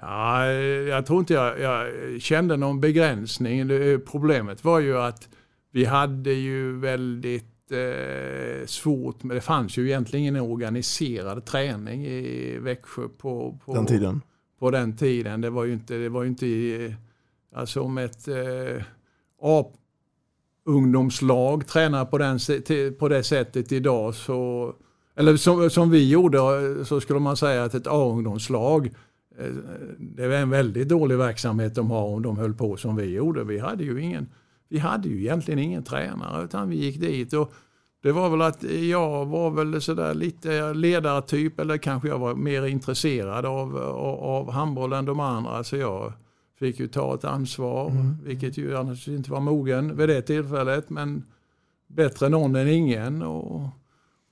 [0.00, 1.86] Ja, jag tror inte jag, jag
[2.20, 3.68] kände någon begränsning.
[3.68, 5.28] Det, problemet var ju att
[5.72, 12.58] vi hade ju väldigt eh, svårt, men det fanns ju egentligen ingen organiserad träning i
[12.58, 14.20] Växjö på, på Den tiden?
[14.58, 15.40] På den tiden.
[15.40, 16.96] Det var ju inte, det var ju inte
[17.54, 18.82] alltså om ett eh,
[19.42, 22.38] A-ungdomslag tränar på, den,
[22.98, 24.72] på det sättet idag så,
[25.16, 26.38] eller som, som vi gjorde
[26.84, 28.92] så skulle man säga att ett A-ungdomslag eh,
[29.98, 33.44] det är en väldigt dålig verksamhet de har om de höll på som vi gjorde.
[33.44, 34.28] Vi hade ju ingen,
[34.68, 37.52] vi hade ju egentligen ingen tränare utan vi gick dit och
[38.02, 42.66] det var väl att jag var väl sådär lite ledartyp eller kanske jag var mer
[42.66, 45.64] intresserad av, av, av handboll än de andra.
[45.64, 46.12] Så jag
[46.58, 47.92] fick ju ta ett ansvar,
[48.24, 50.90] vilket ju annars inte var mogen vid det tillfället.
[50.90, 51.24] Men
[51.86, 53.22] bättre någon än ingen.
[53.22, 53.68] Och,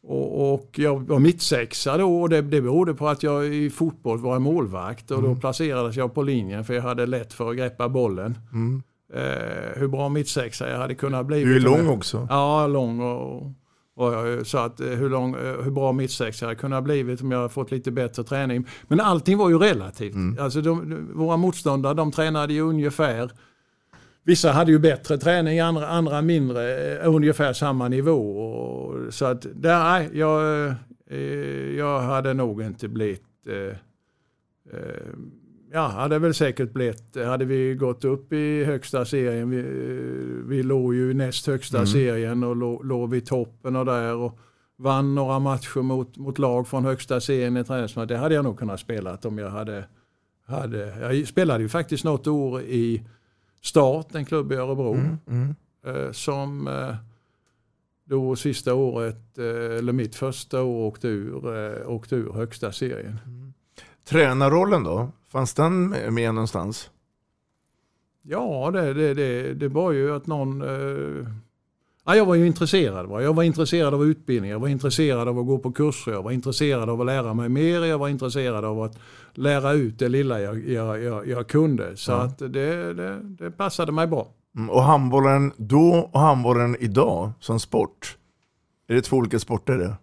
[0.08, 4.18] och, och jag var mittsexa då och det, det berodde på att jag i fotboll
[4.18, 7.88] var målvakt och då placerades jag på linjen för jag hade lätt för att greppa
[7.88, 8.38] bollen.
[8.52, 8.82] Mm.
[9.14, 11.44] Eh, hur bra mittsexa jag hade kunnat bli.
[11.44, 12.26] Du är lång också.
[12.30, 13.42] Ja, lång och,
[13.96, 17.20] och jag sa att eh, hur, lång, eh, hur bra mittsexa jag hade kunnat blivit
[17.22, 18.66] om jag hade fått lite bättre träning.
[18.88, 20.40] Men allting var ju relativt.
[20.40, 23.30] Alltså de, våra motståndare de tränade ju ungefär
[24.28, 28.38] Vissa hade ju bättre träning, andra, andra mindre, eh, ungefär samma nivå.
[28.38, 30.66] Och, så att, nej, jag,
[31.10, 31.18] eh,
[31.76, 33.22] jag hade nog inte blivit...
[33.46, 33.76] Eh,
[34.78, 35.08] eh,
[35.72, 39.62] ja, hade väl säkert blivit, hade vi gått upp i högsta serien, vi,
[40.46, 41.86] vi låg ju i näst högsta Mm.
[41.86, 44.38] serien och låg, låg vid toppen och där och
[44.76, 48.08] vann några matcher mot, mot lag från högsta serien i träningsmatch.
[48.08, 49.84] Det hade jag nog kunnat spela om jag hade,
[50.46, 50.98] hade...
[51.00, 53.02] Jag spelade ju faktiskt något år i
[53.60, 54.94] Start, en klubb i Örebro.
[55.26, 55.54] Mm.
[55.86, 56.94] Eh, som eh,
[58.04, 63.18] då sista året, eh, eller mitt första år, åkte ur, eh, åkte ur högsta serien.
[64.04, 65.08] Tränarrollen då?
[65.28, 66.90] Fanns den med någonstans?
[68.22, 70.62] Ja, det, det, det, det var ju att någon...
[72.08, 73.06] Ja, jag var ju intresserad.
[73.06, 73.22] Va?
[73.22, 76.30] Jag var intresserad av utbildning, jag var intresserad av att gå på kurser, jag var
[76.30, 78.98] intresserad av att lära mig mer, jag var intresserad av att
[79.34, 81.96] lära ut det lilla jag, jag, jag, jag kunde.
[81.96, 82.16] Så Ja.
[82.22, 84.28] att det, det, det passade mig bra.
[84.56, 88.16] Mm, Och handbollen då och handbollen idag som sport.
[88.88, 89.94] Är det två olika sporter det?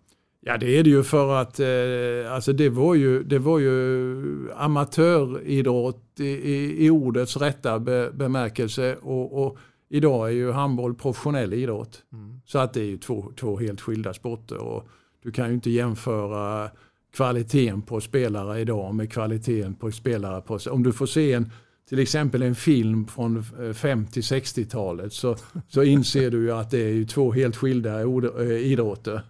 [0.41, 4.51] Ja det är det ju för att eh, alltså det, var ju, det var ju
[4.55, 9.57] amatöridrott i, i, i ordets rätta be, bemärkelse och, och
[9.95, 12.03] idag är ju handboll professionell idrott.
[12.45, 14.87] Så att det är ju två, två helt skilda sporter och
[15.23, 16.69] du kan ju inte jämföra
[17.13, 20.59] kvaliteten på spelare idag med kvaliteten på spelare på...
[20.71, 21.51] Om du får se en,
[21.89, 25.35] till exempel en film från eh, 50-60-talet så,
[25.67, 29.21] så inser du ju att det är ju två helt skilda eh, idrotter.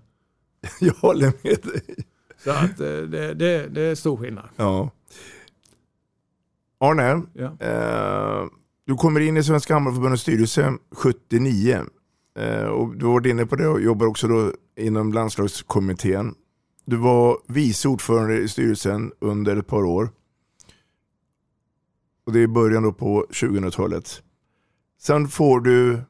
[0.79, 1.95] Jag håller med dig.
[2.43, 4.45] Så att eh, det, det, det är stor skillnad.
[4.55, 4.89] Ja.
[6.79, 7.51] Arne, Ja.
[7.59, 8.45] eh,
[8.85, 11.85] du kommer in i Svenska Handbollförbundets styrelse 79.
[12.39, 16.35] Eh, och du har varit inne på det och jobbar också då inom landslagskommittén.
[16.85, 20.09] Du var vice ordförande i styrelsen under ett par år.
[22.25, 24.21] Och det är början då på 2000-talet.
[25.01, 26.01] Sen får du...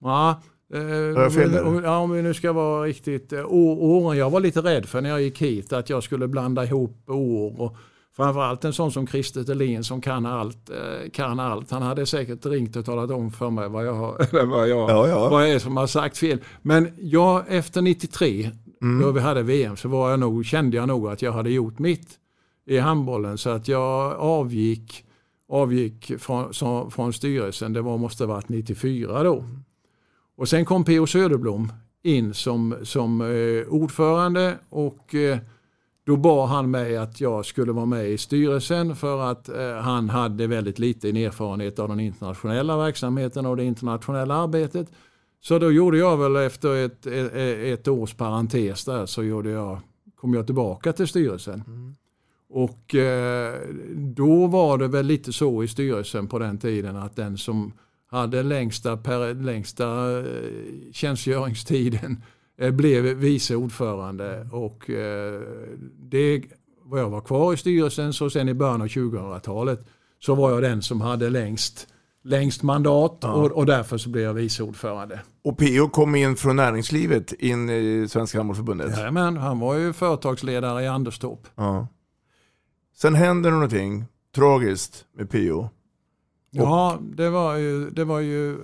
[0.00, 0.42] Ja,
[0.74, 3.32] eh, jag fel om, ja, om vi nu ska vara riktigt...
[3.32, 6.64] eh, Åren, jag var lite rädd för när jag gick hit att jag skulle blanda
[6.64, 7.60] ihop år.
[7.60, 7.76] Och
[8.16, 11.70] framförallt en sån som Christer Thelin som kan allt, eh, kan allt.
[11.70, 15.08] Han hade säkert ringt och talat om för mig vad jag, har, vad jag, Ja,
[15.08, 15.28] ja.
[15.28, 16.38] vad jag är som har sagt fel.
[16.62, 18.50] Men jag efter 93,
[18.82, 19.02] Mm.
[19.02, 21.78] då vi hade VM, så var jag nog, kände jag nog att jag hade gjort
[21.78, 22.08] mitt
[22.66, 23.38] i handbollen.
[23.38, 25.04] Så att jag avgick,
[25.48, 29.44] avgick från, som, från styrelsen, det var, måste ha varit 94 då.
[30.36, 31.06] Och sen kom P.O.
[31.06, 31.72] Söderblom
[32.02, 35.38] in som, som eh, ordförande och eh,
[36.04, 40.08] då bad han mig att jag skulle vara med i styrelsen för att eh, han
[40.10, 44.88] hade väldigt liten erfarenhet av den internationella verksamheten och det internationella arbetet.
[45.40, 47.32] Så då gjorde jag väl efter ett, ett,
[47.78, 49.80] ett års parentes där så gjorde jag,
[50.16, 51.64] kom jag tillbaka till styrelsen.
[52.48, 53.60] Och eh,
[53.96, 57.72] då var det väl lite så i styrelsen på den tiden att den som
[58.06, 60.24] hade längsta, per, längsta eh,
[60.92, 62.22] tjänstgöringstiden
[62.56, 64.48] blev vice ordförande.
[64.52, 65.40] Och eh,
[66.10, 66.42] det
[66.84, 69.86] var jag var kvar i styrelsen så sen i början av 2000-talet
[70.18, 71.86] så var jag den som hade längst,
[72.24, 73.32] längst mandat Ja.
[73.32, 75.20] och, och därför så blev jag vice ordförande.
[75.44, 78.98] Och PO kom in från näringslivet in i Svenska Handbollförbundet.
[78.98, 81.46] Jajamän, han var ju företagsledare i Anderstorp.
[81.54, 81.88] Ja.
[82.96, 85.68] Sen händer någonting tragiskt med PO.
[86.50, 88.56] Ja, det var, ju, det var ju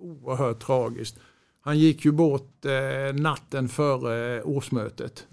[0.00, 1.18] oerhört tragiskt.
[1.64, 5.26] Han gick ju bort eh, natten före eh, årsmötet.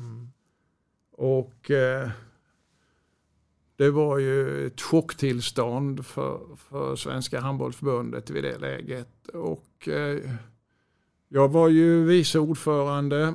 [1.12, 2.10] Och eh,
[3.76, 9.28] det var ju ett chocktillstånd för, för Svenska handbollsförbundet vid det läget.
[9.34, 10.20] Och eh,
[11.30, 13.34] jag var ju vice ordförande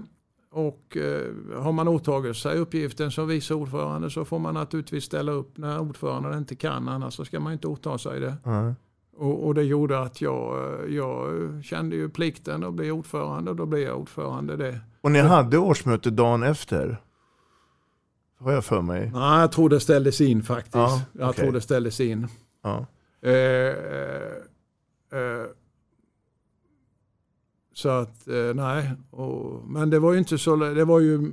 [0.50, 1.32] och eh,
[1.62, 5.80] har man åtagit sig uppgiften som vice ordförande så får man naturligtvis ställa upp när
[5.80, 8.36] ordföranden inte kan, annars så ska man inte åta sig det.
[8.44, 8.74] Ja.
[9.18, 11.30] Och, och det gjorde att jag, eh, jag
[11.64, 14.56] kände ju plikten att bli ordförande och då blev jag ordförande.
[14.56, 14.80] Det.
[15.00, 17.02] Och ni hade årsmöte dagen efter?
[18.38, 19.10] Har jag för mig.
[19.14, 20.74] Nej, jag tror det ställdes in faktiskt.
[20.74, 21.42] Ja, Jag okej.
[21.44, 22.26] tror det ställdes in.
[22.62, 22.86] Ja.
[23.22, 24.32] Eh, eh,
[25.12, 25.46] eh,
[27.72, 28.92] så att, eh, nej.
[29.10, 31.30] Och, men det var ju inte så, det var ju,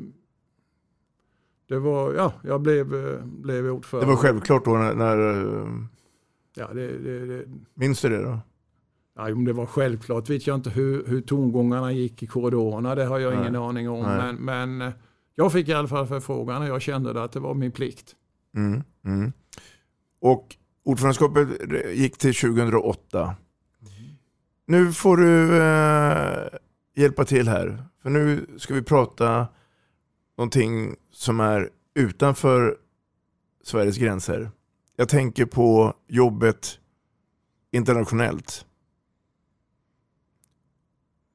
[1.70, 4.10] det var, ja, jag blev, eh, blev Det ordförande.
[4.10, 5.18] var självklart då när, när
[6.56, 8.40] Ja, det, det, det, minns du det då?
[9.16, 12.96] Ja, om det var självklart vet jag inte hur, hur tongångarna gick i korridorerna.
[12.96, 13.42] Det har jag Nej.
[13.42, 14.02] ingen aning om.
[14.02, 14.18] Nej.
[14.18, 14.94] Men, men eh,
[15.36, 18.16] jag fick i alla fall förfrågan och jag kände att det var min plikt.
[18.56, 19.34] Mm, mm.
[20.20, 21.48] Och ordförandeskapet
[21.94, 23.36] gick till 2008.
[24.66, 26.48] Nu får du eh,
[26.96, 27.84] hjälpa till här.
[28.02, 29.48] För nu ska vi prata
[30.38, 32.78] någonting som är utanför
[33.64, 34.52] Sveriges gränser.
[34.96, 36.80] Jag tänker på jobbet
[37.72, 38.66] internationellt.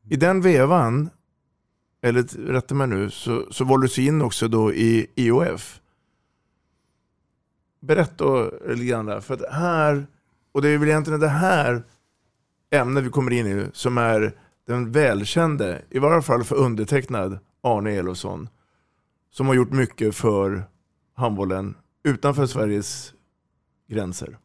[0.09, 1.11] I den vevan,
[2.03, 5.81] eller rätta mig nu, så, så valdes du in också då i IOF.
[7.81, 10.07] Berätta lite grann där, för att här,
[10.53, 11.85] och det är väl egentligen det här
[12.71, 17.91] ämnet vi kommer in i som är den välkände, i varje fall för undertecknad, Arne
[17.91, 18.49] Elofsson.
[19.31, 20.65] Som har gjort mycket för
[21.15, 23.15] handbollen utanför Sveriges
[23.89, 24.39] gränser.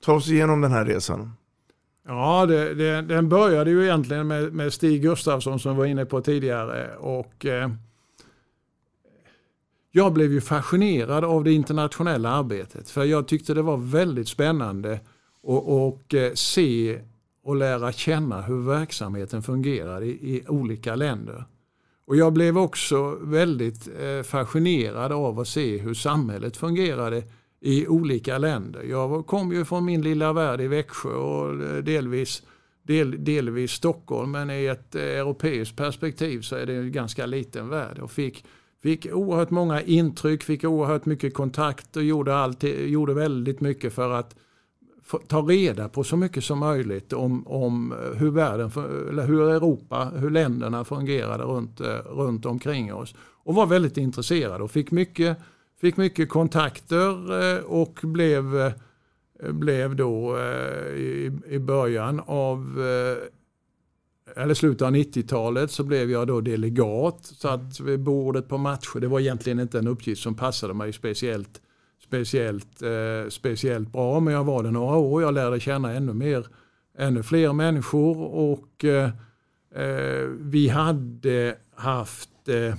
[0.00, 1.32] Ta oss igenom den här resan.
[2.06, 6.20] Ja, det, det, den började ju egentligen med, med Stig Gustafsson som var inne på
[6.20, 6.96] tidigare.
[6.96, 7.70] Och, eh,
[9.90, 12.90] jag blev ju fascinerad av det internationella arbetet.
[12.90, 15.02] För jag tyckte det var väldigt spännande att
[15.42, 17.00] och, eh, se
[17.44, 21.44] och lära känna hur verksamheten fungerar i, i olika länder.
[22.04, 27.22] Och jag blev också väldigt eh, fascinerad av att se hur samhället fungerade
[27.64, 28.82] i olika länder.
[28.82, 32.42] Jag kom ju från min lilla värld i Växjö och eh, delvis,
[32.82, 37.68] del, delvis Stockholm men i ett eh, europeiskt perspektiv så är det en ganska liten
[37.68, 37.98] värld.
[37.98, 38.44] Och fick,
[38.82, 44.10] fick oerhört många intryck, fick oerhört mycket kontakt och gjorde, alltid, gjorde väldigt mycket för
[44.10, 44.36] att
[45.28, 48.70] ta reda på så mycket som möjligt om, om eh, hur, världen,
[49.08, 53.14] eller hur Europa, hur länderna fungerade runt, runt omkring oss.
[53.44, 55.38] Och var väldigt intresserad och fick mycket,
[55.82, 58.72] fick mycket kontakter eh, och blev, eh,
[59.52, 60.38] blev då
[60.96, 62.78] i, i början av
[64.36, 67.24] eller slutet av 90-talet så blev jag då delegat.
[67.24, 69.00] Satt vid bordet på matcher.
[69.00, 71.60] Det var egentligen inte en uppgift som passade mig speciellt
[72.12, 74.20] speciellt, eh, speciellt bra.
[74.20, 75.22] Men jag var det några år.
[75.22, 76.46] Jag lärde känna ännu mer,
[76.98, 79.10] ännu fler människor och eh,
[79.74, 82.74] eh vi hade haft eh,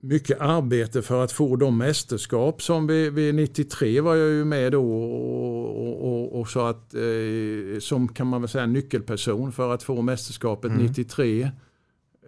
[0.00, 4.72] mycket arbete för att få de mästerskap som vi, vi 93 var jag ju med
[4.72, 9.74] då och, och, och, och så att eh, som kan man väl säga nyckelperson för
[9.74, 10.86] att få mästerskapet mm.
[10.86, 11.50] 93.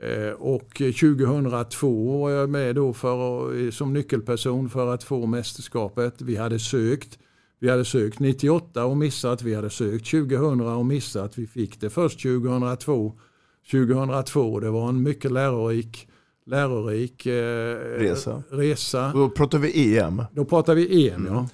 [0.03, 6.23] Eh, och 2002 var jag med då för, som nyckelperson för att få mästerskapet.
[6.23, 7.19] Vi hade sökt.
[7.59, 9.43] Vi hade sökt 98 och missat.
[9.43, 11.39] Vi hade sökt 2000 och missat.
[11.39, 13.13] Vi fick det först 2002.
[13.71, 16.09] 2002 det var en mycket lärorik,
[16.47, 18.43] lärorik eh, resa.
[18.51, 19.13] resa.
[19.15, 20.25] Då pratar vi EM.
[20.33, 21.35] Då pratar vi EM mm.
[21.35, 21.49] ja.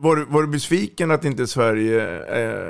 [0.00, 2.24] Var, var du besviken att inte Sverige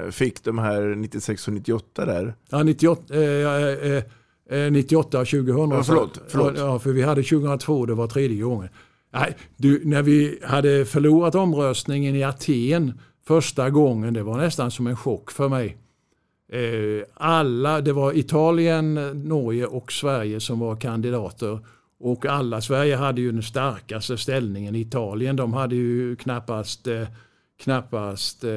[0.04, 2.34] eh, fick de här 96 och 98 där?
[2.50, 3.14] Ja, 98.
[3.14, 4.02] Eh,
[4.50, 5.70] eh, 98 och 2000.
[5.70, 6.58] Ja, förlåt, förlåt.
[6.58, 8.68] Ja, för vi hade 2002, det var tredje gången.
[9.12, 14.86] Nej, du, när vi hade förlorat omröstningen i Aten första gången, det var nästan som
[14.86, 15.76] en chock för mig.
[16.52, 18.94] Eh, alla, det var Italien,
[19.28, 21.58] Norge och Sverige som var kandidater.
[22.00, 24.74] Och alla, Sverige hade ju den starkaste ställningen.
[24.74, 27.08] Italien, de hade ju knappast eh,
[27.58, 28.50] knappast eh,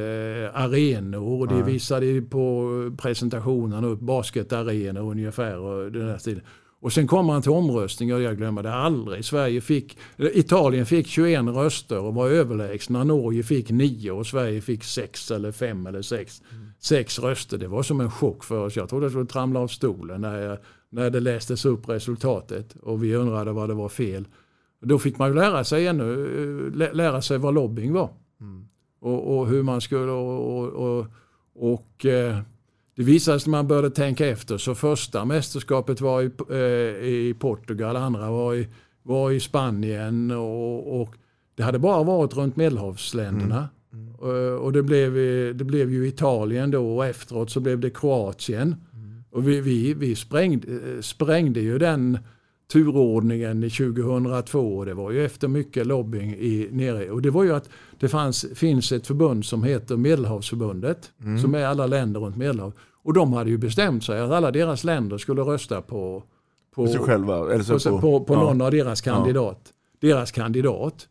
[0.54, 1.48] arenor.
[1.48, 5.58] Det visade på presentationen upp basketarenor ungefär.
[5.58, 6.44] Och, den här stilen.
[6.80, 9.26] och sen kommer han till omröstning och jag glömmer det aldrig.
[9.26, 13.04] Sverige fick, Italien fick 21 röster och var överlägsna.
[13.04, 16.42] Norge fick 9 och Sverige fick 6 eller 5 eller 6.
[16.52, 16.71] Mm.
[16.82, 17.58] 6 röster.
[17.58, 18.76] Det var som en chock för oss.
[18.76, 20.58] Jag trodde jag skulle tramla av stolen när, jag,
[20.90, 22.76] när det lästes upp resultatet.
[22.82, 24.28] Och vi undrade vad det var fel.
[24.82, 28.10] Då fick man lära sig, ännu, eh, lära sig vad lobbying var.
[28.42, 28.68] Mm
[29.02, 31.06] och, och hur man skulle och, och,
[31.56, 32.40] och eh,
[32.96, 37.36] det visade sig när man började tänka efter så första mästerskapet var i, eh, i
[37.40, 38.68] Portugal, andra var i,
[39.04, 41.16] var i Spanien och, och
[41.56, 43.58] det hade bara varit runt medelhavsländerna.
[43.58, 43.68] Mm.
[43.94, 44.60] Mm.
[44.60, 45.14] Och det blev,
[45.58, 48.76] det blev ju Italien då och efteråt så blev det Kroatien.
[48.94, 49.24] Mm.
[49.32, 50.68] Och vi, vi, vi sprängde,
[51.04, 52.18] sprängde ju den
[52.72, 54.86] turordningen 2002.
[54.86, 57.10] Det var ju efter mycket lobbying i, nere.
[57.10, 57.70] Och det var ju att
[58.00, 61.12] det fanns, finns ett förbund som heter Medelhavsförbundet.
[61.22, 61.40] Mm.
[61.40, 62.74] Som är alla länder runt Medelhav.
[63.04, 66.24] Och de hade ju bestämt sig att alla deras länder skulle rösta på,
[66.76, 68.40] på, själva, så på, på, på ja.
[68.40, 69.62] någon av deras kandidat.
[70.00, 70.08] Ja.
[70.08, 71.08] Deras kandidat.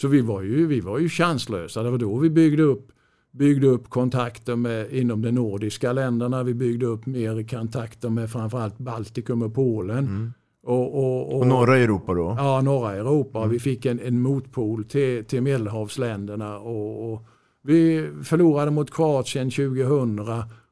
[0.00, 1.82] Så vi var ju, vi var ju chanslösa.
[1.82, 2.92] Det var då vi byggde upp
[3.32, 6.42] byggde upp kontakter med, inom de nordiska länderna.
[6.42, 9.98] Vi byggde upp mer kontakter med framförallt Baltikum och Polen.
[9.98, 10.32] Mm.
[10.62, 12.34] Och, och, och, och, norra Europa då?
[12.38, 13.38] Ja, norra Europa.
[13.38, 13.50] Mm.
[13.50, 16.58] Vi fick en, en motpol till, till medelhavsländerna.
[16.58, 17.24] Och,
[17.62, 20.20] vi förlorade mot Kroatien 2000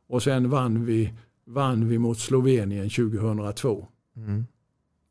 [0.09, 1.13] och sen vann vi,
[1.47, 3.89] vann vi mot Slovenien 2002.
[4.17, 4.47] Mm.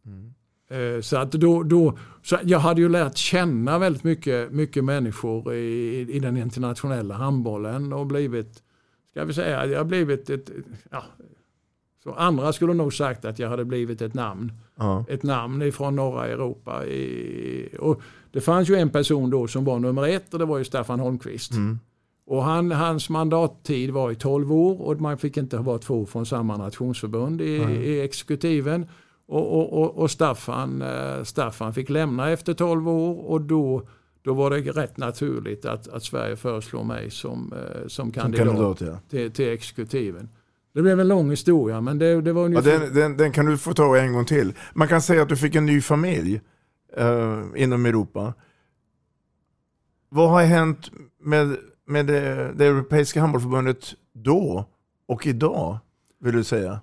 [0.06, 0.34] Mm.
[0.70, 5.54] Eh, så att då, då, så jag hade ju lärt känna väldigt mycket, mycket människor
[5.54, 8.64] i, i den internationella handbollen och blivit,
[9.12, 10.50] ska vi säga, jag har blivit ett,
[10.92, 11.04] ja,
[12.04, 14.52] så andra skulle nog sagt att jag hade blivit ett namn.
[14.76, 15.06] Ja.
[15.10, 16.86] Ett namn ifrån norra Europa.
[16.86, 18.02] I, och
[18.32, 21.00] det fanns ju en person då som var nummer ett och det var ju Staffan
[21.00, 21.52] Holmqvist.
[21.52, 21.80] Mm.
[22.26, 26.26] Och han, hans mandattid var i 12 år och man fick inte vara två från
[26.26, 27.84] samma nationsförbund i, mm.
[27.84, 28.88] i exekutiven.
[29.30, 33.88] Och, och, och, Staffan, äh, Staffan fick lämna efter 12 år och då,
[34.22, 38.56] då var det rätt naturligt att, att Sverige föreslår mig som, äh, som kandidat, som
[38.56, 39.00] kandidat ja.
[39.10, 40.30] till, till exekutiven.
[40.74, 42.72] Det blev en lång historia men det, det var ungefär...
[42.72, 44.54] Ja, den, den, den, kan du få ta en gång till.
[44.74, 46.42] Man kan säga att du fick en ny familj
[47.00, 48.34] uh, inom Europa.
[50.10, 50.92] Vad har hänt
[51.24, 54.66] med, med det, det Europeiska handbollsförbundet då
[55.08, 55.78] och idag,
[56.20, 56.80] vill du säga?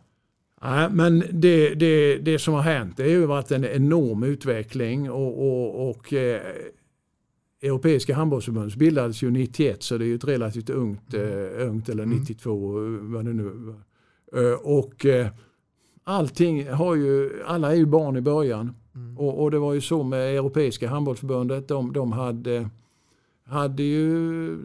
[0.62, 5.10] Nej, men det, det, det som har hänt det har ju varit en enorm utveckling
[5.10, 6.40] och, och, och eh,
[7.62, 12.06] Europeiska handbollsförbundet bildades ju 91 så det är ju ett relativt ungt, eh, ungt eller
[12.06, 12.56] 92
[13.00, 13.74] vad det nu.
[14.32, 15.28] Eh, Och eh,
[16.04, 18.74] allting har ju, alla är ju barn i början.
[19.18, 21.68] Och, och det var ju så med Europeiska handbollsförbundet.
[21.68, 22.70] De, de hade,
[23.44, 24.58] hade ju,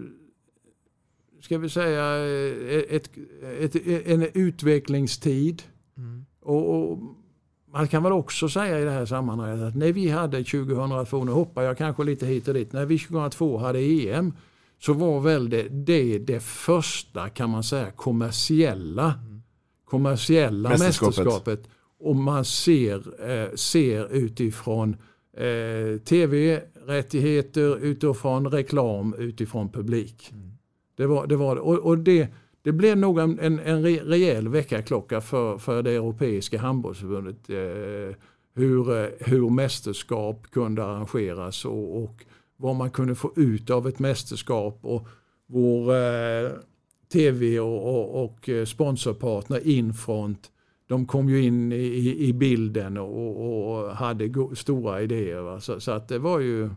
[1.41, 2.15] ska vi säga,
[2.89, 3.09] ett,
[3.59, 3.75] ett,
[4.07, 5.63] en utvecklingstid.
[6.41, 6.99] Och, och
[7.73, 11.31] man kan väl också säga i det här sammanhanget att när vi hade 2002, nu
[11.31, 14.33] hoppar jag kanske lite hit och dit, när vi 2002 hade EM
[14.79, 19.13] så var väl det det, det första kan man säga kommersiella,
[19.85, 21.17] kommersiella Mästerskapet.
[21.17, 21.69] mästerskapet.
[21.99, 24.95] Och man ser, eh, ser utifrån
[25.37, 30.33] eh, tv-rättigheter, utifrån reklam, utifrån publik.
[30.97, 31.35] Det var det.
[31.35, 32.27] Var, och, och det,
[32.63, 37.49] det blev nog en, en, en re- rejäl väckarklocka för, för det europeiska handbollsförbundet.
[37.49, 38.15] Eh,
[38.53, 42.25] hur, eh, hur mästerskap kunde arrangeras och, och
[42.57, 44.79] vad man kunde få ut av ett mästerskap.
[44.81, 45.07] Och
[45.47, 46.51] vår eh,
[47.13, 50.51] tv och, och, och eh, sponsorpartner Infront
[50.87, 55.59] de kom ju in i, i, bilden och, och hade go- stora idéer.
[55.59, 56.69] Så, så att det var ju,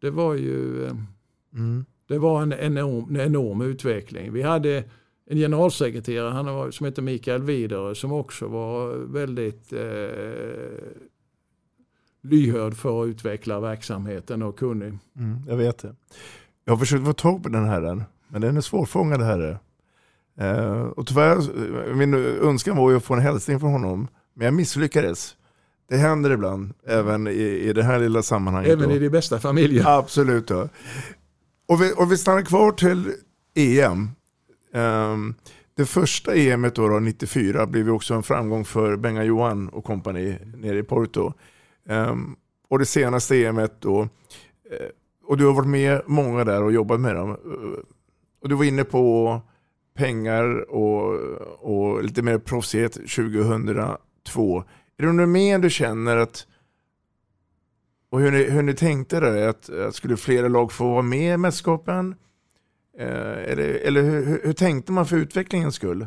[0.00, 0.92] det var ju eh,
[2.06, 4.32] det var en enorm, en enorm utveckling.
[4.32, 4.84] Vi hade
[5.30, 9.80] en generalsekreterare han var, som heter Mikael Vidare som också var väldigt eh,
[12.22, 14.98] lyhörd för att utveckla verksamheten och kunnig.
[15.16, 15.94] Mm, jag vet det.
[16.64, 19.58] Jag har försökt få tag på den här, men den är svårfångad herre.
[20.38, 21.36] Eh, och tyvärr,
[21.88, 25.36] eh, min önskan var ju att få en hälsning från honom, men jag misslyckades.
[25.88, 28.72] Det händer ibland, även i, i det här lilla sammanhanget.
[28.72, 28.94] Även då.
[28.94, 29.98] i de bästa familjer.
[29.98, 30.48] Absolut.
[30.48, 30.68] Då.
[31.68, 33.12] Och, vi, och vi stannar kvar till
[33.54, 34.10] EM.
[34.72, 35.34] Um,
[35.74, 39.84] det första EMet då, då, 94 blev ju också en framgång för Benga Johan och
[39.84, 41.32] kompani nere i Porto.
[41.88, 42.36] Um,
[42.68, 44.88] och det senaste EMet då, eh,
[45.24, 47.30] och du har varit med många där och jobbat med dem.
[47.30, 47.36] Eh,
[48.42, 49.40] och du var inne på
[49.94, 51.20] pengar och,
[51.58, 54.64] och lite mer proffsighet 2002.
[54.96, 56.46] Är det något mer du känner att
[58.10, 61.34] och hur ni, hur ni tänkte där, att, att skulle flera lag få vara med
[61.34, 62.14] i mästerskapen?
[63.00, 66.06] Eh, eller eller hur, hur, tänkte man för utvecklingens skull?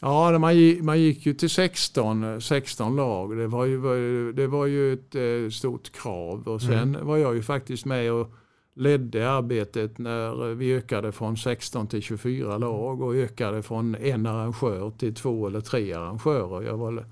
[0.00, 3.36] Ja, man gick, man gick ju till 16, 16 lag.
[3.36, 6.48] Det var ju, det var ju ett eh, stort krav.
[6.48, 7.06] Och sen Mm.
[7.06, 8.32] var jag ju faktiskt med och
[8.74, 14.90] ledde arbetet när vi ökade från 16 till 24 lag och ökade från en arrangör
[14.90, 16.66] till två eller tre arrangörer.
[16.66, 17.04] Jag var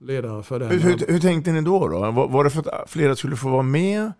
[0.00, 0.70] ledare för den.
[0.70, 1.88] Hur, hur, hur tänkte ni då?
[1.88, 1.98] då?
[2.10, 4.12] Var, var det för att flera skulle få vara med?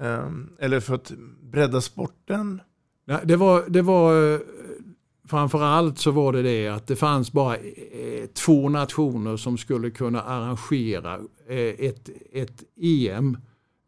[0.00, 1.12] Ehm, eller för att
[1.42, 2.60] bredda sporten?
[3.04, 4.40] Nej, det var, det var eh,
[5.28, 10.22] framförallt så var det det att det fanns bara eh, två nationer som skulle kunna
[10.22, 11.14] arrangera
[11.48, 13.38] eh, ett, ett EM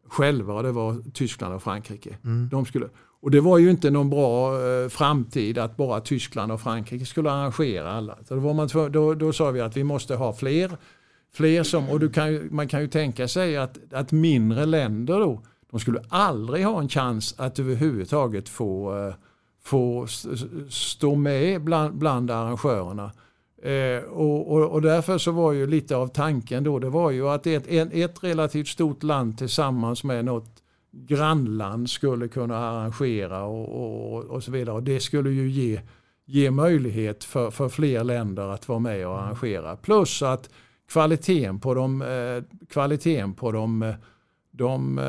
[0.09, 2.17] själva och det var Tyskland och Frankrike.
[2.23, 2.49] Mm.
[2.49, 2.89] De skulle,
[3.21, 4.51] och det var ju inte någon bra
[4.89, 8.17] framtid att bara Tyskland och Frankrike skulle arrangera alla.
[8.27, 10.71] Så då, var man, då, då sa vi att vi måste ha fler,
[11.33, 15.41] fler som, och du kan, man kan ju tänka sig att, att mindre länder då,
[15.71, 19.13] de skulle aldrig ha en chans att överhuvudtaget få, eh,
[19.63, 20.07] få
[20.69, 23.11] stå med bland, bland arrangörerna.
[23.63, 27.29] Eh, och, och, och därför så var ju lite av tanken då, det var ju
[27.29, 34.15] att ett, en, ett relativt stort land tillsammans med något grannland skulle kunna arrangera och,
[34.15, 34.75] och, och så vidare.
[34.75, 35.81] Och det skulle ju ge,
[36.25, 39.75] ge möjlighet för, för fler länder att vara med och arrangera.
[39.75, 40.49] Plus att
[40.89, 43.95] kvaliteten på de, eh, kvaliteten på de, eh,
[44.57, 45.05] de eh,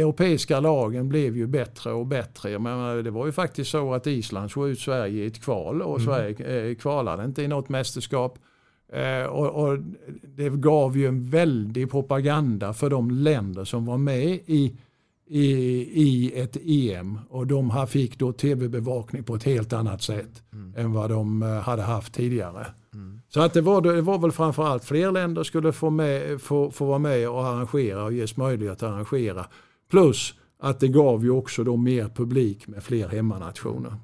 [0.00, 2.58] europeiska lagen blev ju bättre och bättre.
[2.58, 6.00] Menar, det var ju faktiskt så att Island slog ut Sverige i ett kval och
[6.00, 6.14] Mm.
[6.14, 8.38] Sverige eh, kvalade inte i något mästerskap.
[8.92, 9.78] Eh, och, och
[10.36, 14.76] det gav ju en väldig propaganda för de länder som var med i,
[15.26, 15.46] i,
[16.02, 17.18] i ett EM.
[17.28, 20.42] Och de här fick då tv-bevakning på ett helt annat sätt
[20.76, 22.66] än vad de hade haft tidigare.
[23.28, 26.84] Så att det, var, det var väl framförallt fler länder skulle få, med, få, få
[26.84, 29.46] vara med och arrangera och ges möjlighet att arrangera.
[29.90, 33.94] Plus att det gav ju också då mer publik med fler hemmanationer.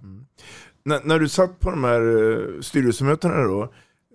[0.84, 3.62] När, när du satt på de här eh, styrelsemötena då,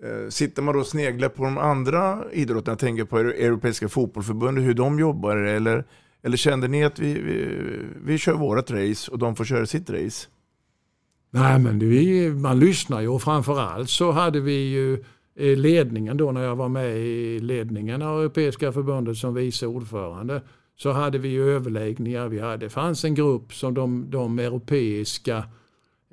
[0.04, 4.64] eh, sitter man då och sneglar på de andra idrotterna, jag tänker på Europeiska fotbollförbundet,
[4.64, 5.84] hur de jobbar, eller,
[6.22, 7.58] eller kände ni att vi, vi,
[8.04, 10.28] vi kör vårt race och de får köra sitt race?
[11.34, 14.94] Nej men vi, man lyssnar ju och framförallt så hade vi ju
[15.36, 20.42] eh, ledningen då när jag var med i ledningen av Europeiska förbundet som vice ordförande
[20.76, 22.28] så hade vi ju överläggningar.
[22.28, 25.36] Vi hade, det fanns en grupp som de, de europeiska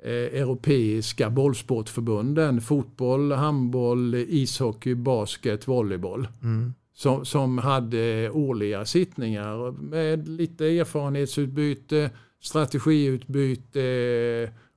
[0.02, 6.28] eh, europeiska bollsportförbunden, fotboll, handboll, ishockey, basket, volleyboll.
[6.42, 6.74] Mm.
[6.94, 12.10] som, som hade årliga sittningar med lite erfarenhetsutbyte,
[12.40, 13.82] strategiutbyte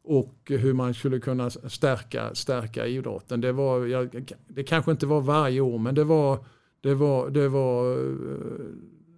[0.05, 3.41] och hur man skulle kunna stärka, stärka idrotten.
[3.41, 6.45] Det, var, jag, det kanske inte var varje år men det var,
[6.81, 7.97] det var, det var,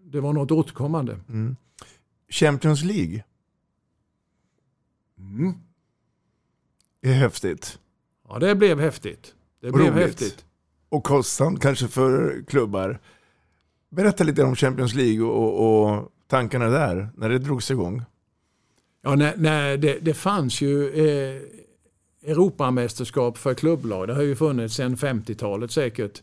[0.04, 1.20] det var något återkommande.
[1.30, 1.56] Mm.
[2.30, 3.24] Champions League.
[5.18, 5.54] Mm.
[7.02, 7.80] är häftigt.
[8.30, 9.36] Ja, det blev häftigt.
[9.62, 10.04] Det blev Roligt.
[10.04, 10.46] häftigt.
[10.90, 13.00] Och kostsamt kanske för klubbar.
[13.90, 18.04] Berätta lite om Champions League och, och, och tankarna där, när det drogs igång.
[19.08, 21.42] Ja, nej, nej, det, det fanns ju eh,
[22.32, 24.08] Europamästerskap för klubblag.
[24.08, 26.22] Det har ju funnits sedan 50-talet säkert.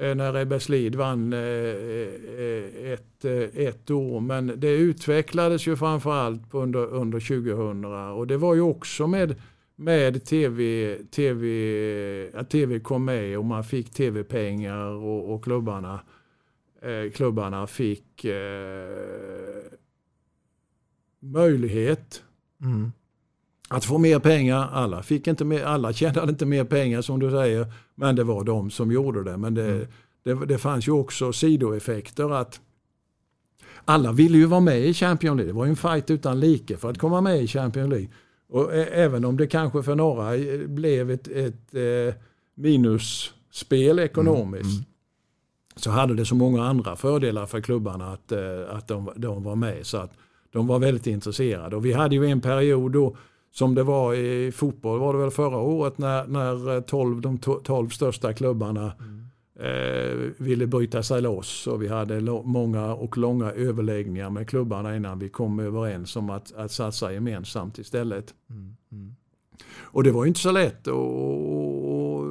[0.00, 4.20] Eh, när Ebbeslied vann eh, eh, ett, eh, ett år.
[4.20, 7.84] Men det utvecklades ju framförallt under, under 2000.
[7.84, 9.34] Och det var ju också med,
[9.76, 16.00] med tv, tv, att tv kom med och man fick tv-pengar och, och klubbarna,
[16.82, 19.33] eh, klubbarna fick eh,
[21.24, 22.22] möjlighet
[22.62, 22.92] Mm.
[23.68, 24.68] att få mer pengar.
[24.72, 28.44] Alla, fick inte mer, alla tjänade inte mer pengar som du säger, men det var
[28.44, 29.36] de som gjorde det.
[29.36, 29.88] Men det,
[30.22, 32.60] det, det fanns ju också sidoeffekter att
[33.84, 35.52] alla ville ju vara med i Champions League.
[35.52, 38.08] Det var ju en fight utan like för att komma med i Champions League.
[38.48, 42.14] Och även om det kanske för några eh, blev ett, ett eh,
[42.54, 44.88] minusspel ekonomiskt
[45.76, 49.56] så hade det så många andra fördelar för klubbarna att, eh, att de, de var
[49.56, 49.86] med.
[49.86, 50.12] Så att
[50.54, 51.76] de var väldigt intresserade.
[51.76, 53.16] Och vi hade ju en period då
[53.50, 57.38] som det var i fotboll var det väl förra året när, när eh, 12, de
[57.38, 58.92] tolv 12 största klubbarna
[59.60, 61.66] eh, ville bryta sig loss.
[61.66, 66.54] Och vi hade många och långa överläggningar med klubbarna innan vi kom överens om att,
[66.54, 68.34] att satsa gemensamt istället.
[69.80, 70.86] Och det var ju inte så lätt.
[70.86, 72.26] Och, och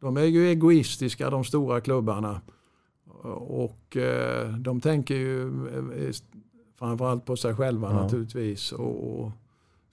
[0.00, 2.40] de är ju egoistiska de stora klubbarna.
[3.40, 6.12] Och eh, de tänker ju eh,
[6.78, 8.02] framförallt på sig själva Ja.
[8.02, 8.72] naturligtvis.
[8.72, 9.32] Och, och,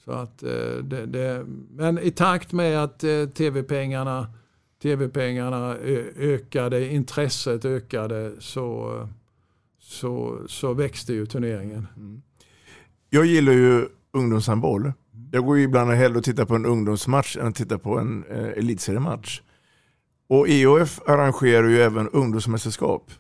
[0.06, 0.50] så att, eh,
[0.84, 4.28] det, det, men i takt med att eh, tv-pengarna
[4.82, 5.76] TV-pengarna
[6.18, 9.00] ökade, intresset ökade så,
[9.80, 11.88] så, så växte ju turneringen.
[13.10, 14.94] Jag gillar ju ungdomshandboll.
[15.32, 18.24] Jag går ju ibland hellre och tittar på en ungdomsmatch än att titta på en
[18.30, 19.42] eh, elitseriematch.
[20.28, 23.12] Och EOF arrangerar ju även ungdomsmästerskap.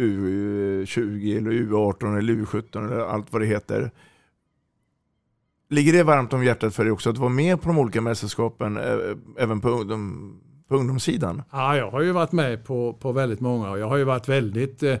[0.00, 3.90] U20 eller U18 eller U17 eller allt vad det heter.
[5.70, 8.76] Ligger det varmt om hjärtat för dig också att vara med på de olika mästerskapen
[8.76, 11.42] eh, även på, ungdom, på ungdomssidan?
[11.52, 14.28] Ja, jag har ju varit med på, på väldigt många och jag har ju varit
[14.28, 14.96] väldigt, eh,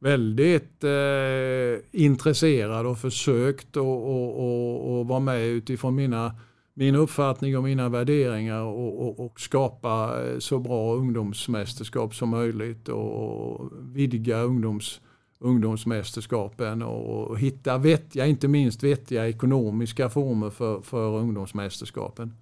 [0.00, 6.34] väldigt eh, intresserad och försökt att och, och, och vara med utifrån mina,
[6.78, 12.88] min uppfattning och mina värderingar och, och, och skapa eh, så bra ungdomsmästerskap som möjligt
[12.88, 15.00] och, vidga ungdoms,
[15.38, 22.34] ungdomsmästerskapen och, hitta vettiga, inte minst vettiga ekonomiska former för, för ungdomsmästerskapen.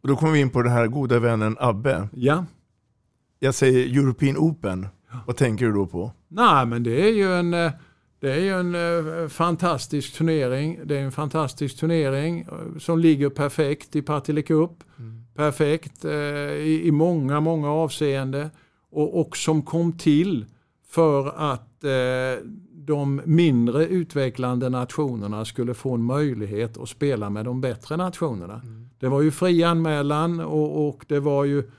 [0.00, 2.08] Och då kommer vi in på den här goda vännen Abbe.
[2.12, 2.44] Ja.
[3.38, 4.86] Jag säger European Open.
[5.26, 6.12] Vad tänker du då på?
[6.28, 7.72] Nej, men det är ju en, eh,
[8.22, 10.80] det är ju en eh, fantastisk turnering.
[10.84, 14.70] Det är en fantastisk turnering eh, som ligger perfekt i Partille Cup.
[15.34, 18.50] Perfekt eh, i, många, många avseende.
[18.90, 20.46] Och, och som kom till
[20.88, 27.60] för att eh, de mindre utvecklande nationerna skulle få en möjlighet att spela med de
[27.60, 28.62] bättre nationerna.
[28.98, 31.70] Det var ju fri anmälan och, och det var ju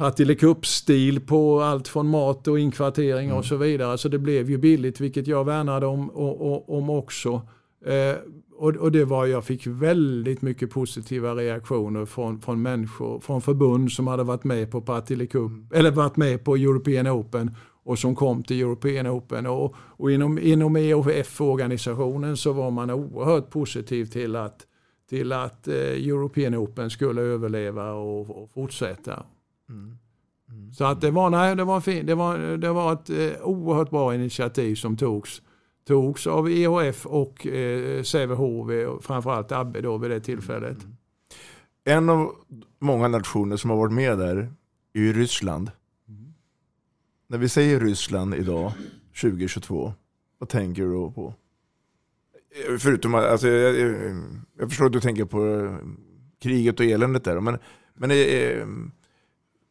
[0.00, 3.98] Partille Cup-stil på allt från mat och inkvartering och så vidare.
[3.98, 7.42] Så det blev ju billigt, vilket jag värnade om, och, och, om också.
[7.86, 8.16] Eh,
[8.56, 13.92] och, och det var, jag fick väldigt mycket positiva reaktioner från, från människor, från förbund
[13.92, 18.14] som hade varit med på Partille Cup, eller varit med på European Open och som
[18.14, 19.46] kom till European Open.
[19.46, 24.66] Och, och inom, inom EOF-organisationen så var man oerhört positiv till att,
[25.08, 29.24] till att eh, European Open skulle överleva och, och fortsätta.
[30.72, 33.90] Så att det var, nej, det var, fin, det var, det var ett eh, oerhört
[33.90, 35.42] bra initiativ som togs,
[35.86, 40.78] togs av EHF och eh, Sävehof och framförallt Abbe då vid det tillfället.
[41.84, 42.34] En av
[42.78, 44.36] många nationer som har varit med där
[44.94, 45.70] är ju Ryssland.
[47.28, 48.72] När vi säger Ryssland idag,
[49.20, 49.92] 2022,
[50.38, 51.34] vad tänker du då på?
[52.78, 54.22] Förutom att, alltså, jag, jag,
[54.58, 55.76] jag förstår att du tänker på eh,
[56.42, 57.58] kriget och eländet där, men,
[57.94, 58.66] men eh,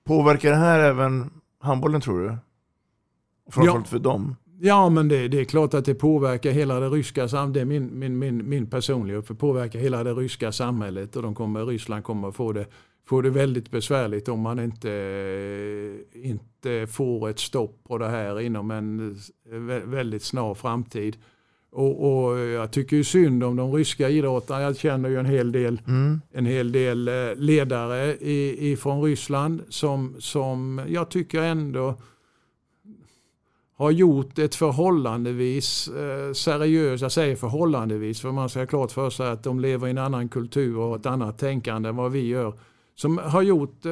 [0.04, 2.38] påverkar det här även handbollen tror du?
[3.52, 4.36] Framförallt för dem?
[4.62, 7.54] Ja, men det, det är klart att det påverkar hela det ryska samhället.
[7.54, 9.38] Det är min, min, min, min personliga uppfattning.
[9.38, 12.66] påverkar hela det ryska samhället och de kommer, Ryssland kommer få det,
[13.08, 14.90] får det väldigt besvärligt om man inte,
[16.14, 19.18] inte får ett stopp på det här inom en
[19.86, 21.18] väldigt snar framtid.
[21.72, 24.62] Och, och, jag tycker ju synd om de ryska idrottarna.
[24.62, 26.22] Jag känner ju en hel del, mm.
[26.32, 28.18] en hel del eh, ledare
[28.72, 31.96] ifrån Ryssland som, som jag tycker ändå
[33.80, 39.10] har gjort ett förhållandevis eh, seriöst, jag säger förhållandevis för man ska ha klart för
[39.10, 42.28] sig att de lever i en annan kultur och ett annat tänkande än vad vi
[42.28, 42.54] gör.
[42.96, 43.92] Som har gjort, eh,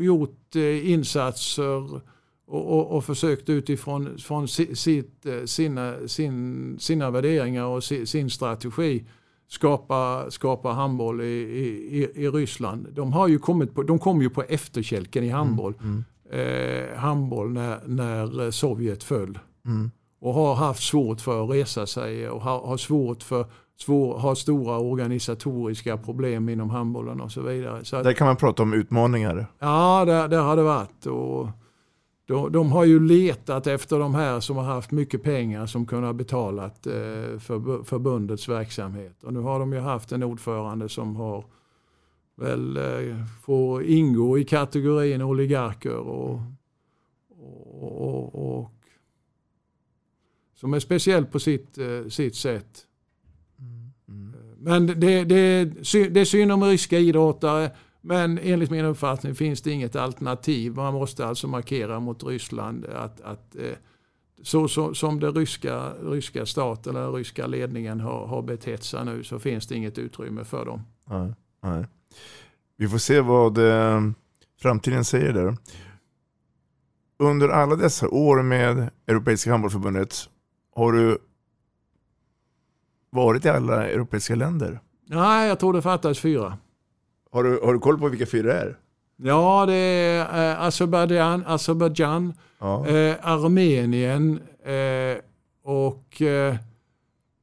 [0.00, 2.00] gjort eh, insatser
[2.48, 9.04] och, och, och, försökt utifrån från sitt, eh, sina, sin, sina värderingar och sin strategi
[9.48, 12.86] skapa, skapa handboll i, i, i Ryssland.
[12.92, 15.74] De, har ju kommit på, de kom ju på efterkälken i handboll.
[15.80, 16.04] Mm, mm.
[16.30, 19.38] Eh, handboll när, när Sovjet föll.
[19.66, 19.90] Mm.
[20.20, 23.46] Och har haft svårt för att resa sig och har, har svårt för
[23.80, 27.84] svår, har stora organisatoriska problem inom handbollen och så vidare.
[27.84, 29.46] Så att, Där kan man prata om utmaningar.
[29.58, 31.06] Ja, det har det varit.
[31.06, 31.48] Och,
[32.28, 36.16] de, de, har ju letat efter de här som har haft mycket pengar som kunnat
[36.16, 39.24] betalat eh, för förbundets verksamhet.
[39.24, 41.44] Och nu har de ju haft en ordförande som har
[42.36, 46.40] väl eh, får ingå i kategorin oligarker och,
[47.28, 48.72] och, och, och
[50.54, 52.86] som är speciell på sitt, eh, sitt sätt.
[53.58, 53.92] Mm.
[54.08, 54.34] Mm.
[54.58, 55.64] Men det, det,
[56.08, 57.70] det är synd om ryska idrottare.
[58.00, 60.74] Men enligt min uppfattning finns det inget alternativ.
[60.74, 63.72] Man måste alltså markera mot Ryssland att, att eh,
[64.42, 69.24] så, så, som den ryska, ryska staten eller ryska ledningen har, har betett sig nu
[69.24, 70.82] så finns det inget utrymme för dem.
[71.10, 71.86] Nej, nej.
[72.76, 74.00] Vi får se vad eh,
[74.60, 75.56] framtiden säger där.
[77.18, 80.28] Under alla dessa år med Europeiska handbollsförbundet
[80.74, 81.18] har du
[83.10, 84.80] varit i alla europeiska länder?
[85.06, 86.58] Nej, jag tror det fattas fyra.
[87.30, 88.76] Har du, har du koll på vilka fyra det är?
[89.16, 92.86] Ja, det är eh, Azerbajdzjan, Azerbajdzjan ja.
[92.86, 95.18] eh, Armenien eh,
[95.64, 96.56] och eh,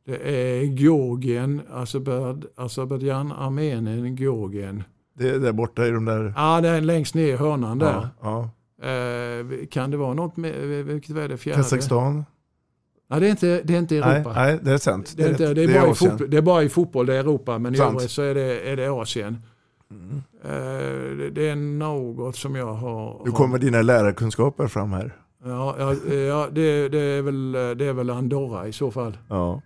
[0.06, 1.62] det är Georgien,
[2.56, 4.84] Azerbajdzjan, Armenien, Georgien.
[5.18, 6.34] Det är där borta i de där...
[6.36, 8.10] Ja, det är längst ner i hörnan där.
[8.22, 8.90] Ja, ja.
[8.90, 11.58] Eh, kan det vara något med, vilket är det fjärde?
[11.58, 12.26] Kazakstan?
[13.08, 14.34] Nej, det är inte, det är inte Europa.
[14.36, 15.14] Nej, nej det är sant.
[15.18, 16.70] Det är, det är, det är, det är bara, i fotboll, det är bara i
[16.70, 17.94] fotboll, det är Europa, men sant.
[17.94, 19.38] i övrigt så är det, är det Asien.
[19.92, 20.24] Mm.
[21.34, 23.22] Det är något som jag har...
[23.26, 25.16] Nu kommer dina lärarkunskaper fram här.
[25.44, 29.18] Ja, ja, ja det, det, är väl, det är väl Andorra i så fall.
[29.30, 29.62] Ja.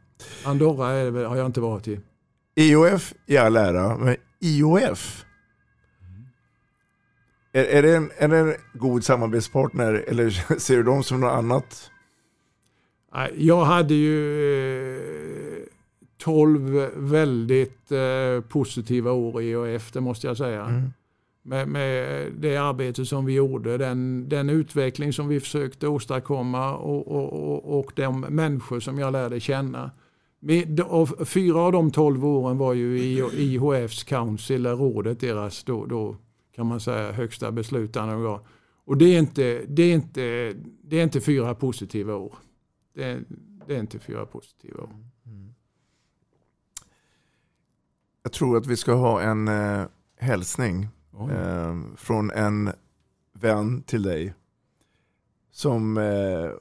[0.46, 2.00] Andorra är, har jag inte varit i.
[2.56, 5.26] IOF i all ära, men IOF?
[7.52, 11.32] Är, är, det en, är det en god samarbetspartner eller ser du dem som något
[11.32, 11.92] annat?
[13.36, 15.29] Jag hade ju eh,
[16.20, 20.66] 12 väldigt eh, positiva år i EOF, det måste jag säga.
[20.66, 20.94] Mm.
[21.42, 27.08] Med, med, det arbete som vi gjorde, den, den utveckling som vi försökte åstadkomma och,
[27.08, 29.92] och, och, och de människor som jag lärde känna.
[30.86, 36.16] Och fyra av de 12 åren var ju i IHFs council, rådet, deras då, då
[36.56, 38.40] kan man säga högsta beslutande organ.
[38.86, 42.36] Och det är inte, det är inte, det är inte fyra positiva år.
[42.94, 43.20] Det,
[43.68, 44.90] det är inte fyra positiva år.
[45.26, 45.54] Mm.
[48.30, 49.88] Jag tror att vi ska ha en eh,
[50.20, 50.88] hälsning
[51.32, 52.70] eh, från en
[53.42, 54.34] vän till dig.
[55.52, 55.98] Som...
[55.98, 56.52] Eh,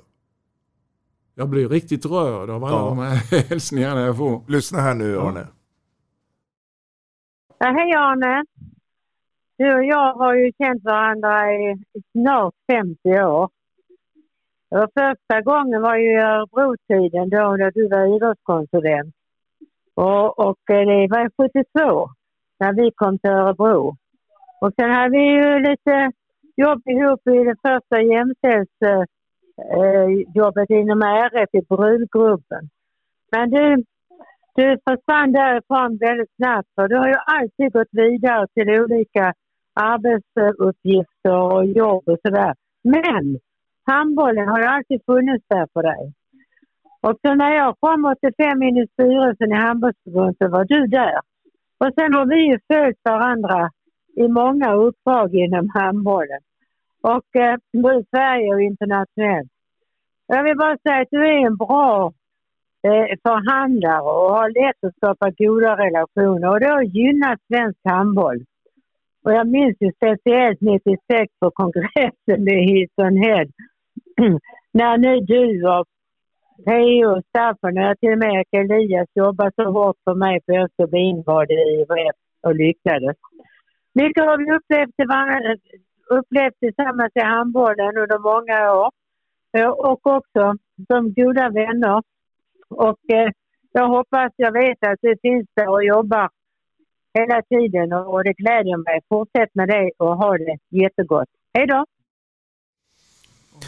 [1.34, 2.88] jag blir riktigt rörd av alla ja.
[2.88, 4.42] de här hälsningarna jag får.
[4.48, 5.46] Lyssna här nu Arne.
[7.58, 8.44] Ja, hej Arne.
[9.56, 13.50] Du och jag har ju känt varandra i snart 50 år.
[14.68, 19.17] Och första gången var ju i Örebro-tiden då när du var idrottskonsulent.
[20.06, 22.10] Och, och eh, det var 72
[22.60, 23.96] när vi kom till Örebro.
[24.60, 26.12] Och sen hade vi ju lite
[26.56, 32.68] jobb ihop i det första jämställdhetsjobbet eh, eh inom RF i brudgruppen.
[33.32, 33.84] Men du,
[34.54, 39.34] du försvann därifrån väldigt snabbt för du har ju alltid gått vidare till olika
[39.74, 42.54] arbetsuppgifter och jobb och sådär.
[42.84, 43.38] Men
[43.86, 46.12] handbollen har ju alltid funnits där för dig.
[47.08, 51.20] Och så när jag kom 85 in i styrelsen i handbollsförbundet så var du där.
[51.78, 53.70] Och sen har vi ju följt varandra
[54.16, 56.40] i många uppdrag inom handbollen.
[57.00, 59.50] Och eh, både Sverige och internationellt.
[60.26, 62.12] Jag vill bara säga att du är en bra
[62.86, 68.40] eh, förhandlare och har lätt att skapa goda relationer och det har gynnat svensk handboll.
[69.24, 73.48] Och jag minns ju speciellt 96 på kongressen i Hilton Head
[74.72, 75.86] när nu du och
[76.64, 77.16] P.O.
[77.16, 80.70] och Staffan och till och med Elias jobbade så hårt för mig för att jag
[80.70, 83.16] skulle bli invald i IVF och lyckades.
[83.94, 84.94] Mycket har vi upplevt,
[86.18, 88.90] upplevt tillsammans i handbollen under många år
[89.56, 90.54] eh, och också
[90.86, 92.02] som goda vänner.
[92.68, 93.30] Och eh,
[93.72, 96.28] jag hoppas, jag vet att det finns där och jobbar
[97.14, 99.00] hela tiden och det gläder mig.
[99.08, 101.28] Fortsätt med det och ha det jättegott.
[101.54, 101.84] Hej då!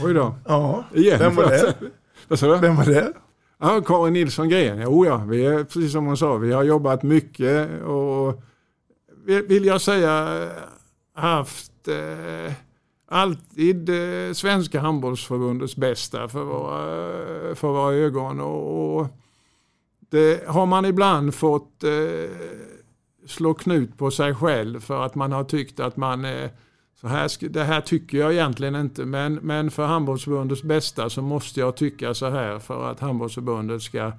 [0.05, 0.35] Oj då.
[0.47, 1.19] Ja, Igen.
[1.19, 1.75] vem var det?
[2.31, 2.59] Vad sa du?
[2.59, 3.13] Vem var det?
[3.59, 4.81] Ja, Karin Nilsson Gren.
[4.81, 8.43] Jo, ja, vi är, precis som hon sa, vi har jobbat mycket och
[9.25, 10.49] vill jag säga
[11.15, 12.53] haft eh,
[13.09, 18.41] alltid eh, Svenska handbollsförbundets bästa för våra, för våra ögon.
[18.41, 19.07] Och, och
[20.11, 22.31] det har man ibland fått eh,
[23.27, 26.51] slå knut på sig själv för att man har tyckt att man eh,
[27.01, 31.61] så här, det här tycker jag egentligen inte men, men för handbollsförbundets bästa så måste
[31.61, 34.13] jag tycka så här för att handbollsförbundet ska,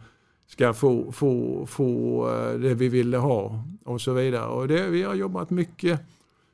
[0.48, 4.46] ska få, få, få eh, det vi ville ha och så vidare.
[4.46, 6.00] Och det, vi har jobbat mycket,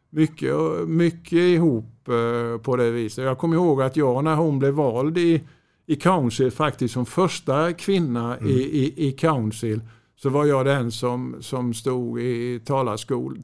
[0.10, 0.56] mycket,
[0.88, 3.24] mycket ihop eh, på det viset.
[3.24, 5.42] Jag kommer ihåg att jag när hon blev vald i,
[5.86, 8.50] i Council faktiskt som första kvinna mm.
[8.50, 9.82] i, i, i Council
[10.22, 12.62] så var jag den som, som stod i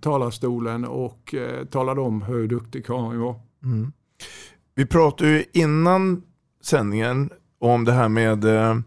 [0.02, 3.36] talarstolen och eh, talade om hur duktig Karin var.
[3.64, 3.92] Mm.
[4.76, 6.24] Vi pratade ju innan
[6.62, 8.80] sändningen om det här med eh,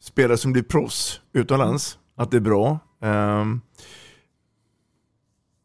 [0.00, 2.78] spelare som blir proffs utomlands, att det är bra.
[3.02, 3.46] Eh,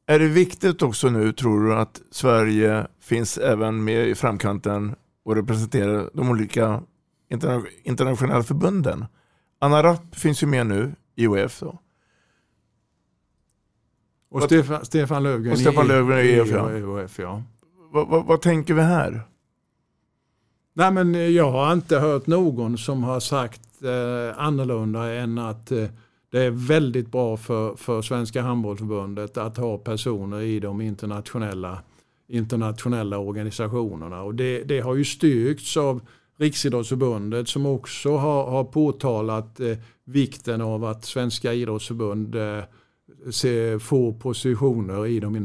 [0.10, 5.36] är det viktigt också nu, tror du, att Sverige finns även med i framkanten och
[5.36, 6.82] representerar de olika
[7.30, 9.06] interna internationella förbunden?
[9.60, 11.60] Anna Rapp finns ju med nu i UF.
[11.60, 11.80] Då.
[14.30, 17.02] Och vad, Stefan, Stefan Löfgren och Stefan Löfgren i EF, ja.
[17.02, 17.44] EF, ja.
[17.92, 19.22] Vad, vad, vad, tänker vi här?
[20.74, 25.86] Nej, men jag har inte hört någon som har sagt eh, annorlunda än att eh,
[26.32, 31.80] det är väldigt bra för, för Svenska handbollsförbundet att ha personer i de internationella,
[32.28, 34.22] internationella organisationerna.
[34.22, 36.02] Och det, det har ju styrkts av
[36.40, 45.08] Riksidrottsförbundet som också har, har påtalat eh, vikten av att Svenska idrottsförbund eh, får positioner
[45.08, 45.36] i de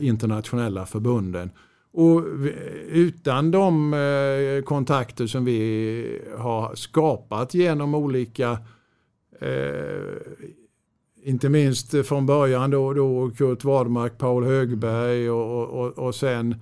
[0.00, 1.50] internationella förbunden.
[1.92, 2.24] Och
[2.88, 8.58] utan de eh, kontakter som vi har skapat genom olika,
[9.40, 10.16] eh,
[11.22, 16.54] inte minst från början då, då Kurt Wadmark, Paul Högberg och, och, och sen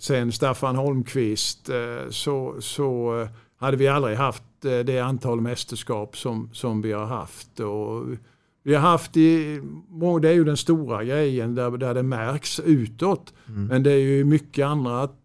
[0.00, 6.16] sen Staffan Holmqvist eh, så, så eh, hade vi aldrig haft eh, det antal mästerskap
[6.16, 7.60] som, som vi har haft.
[7.60, 8.06] Och
[8.62, 9.60] vi har haft i,
[10.22, 13.34] det är ju den stora grejen där, där det märks utåt.
[13.48, 13.66] Mm.
[13.66, 15.16] Men det är ju mycket annat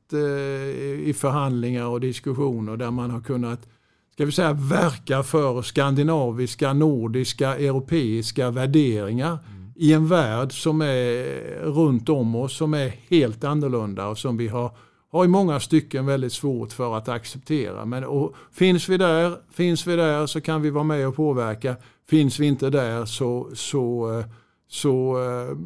[1.03, 3.67] i förhandlingar och diskussioner där man har kunnat
[4.13, 9.37] ska vi säga, verka för skandinaviska, nordiska, europeiska värderingar.
[9.75, 11.23] I en värld som är
[11.61, 14.71] runt om oss som är helt annorlunda och som vi har,
[15.11, 17.85] har i många stycken väldigt svårt för att acceptera.
[17.85, 21.75] Men och finns, vi där, finns vi där så kan vi vara med och påverka.
[22.09, 24.23] Finns vi inte där så, så,
[24.67, 25.57] så eh,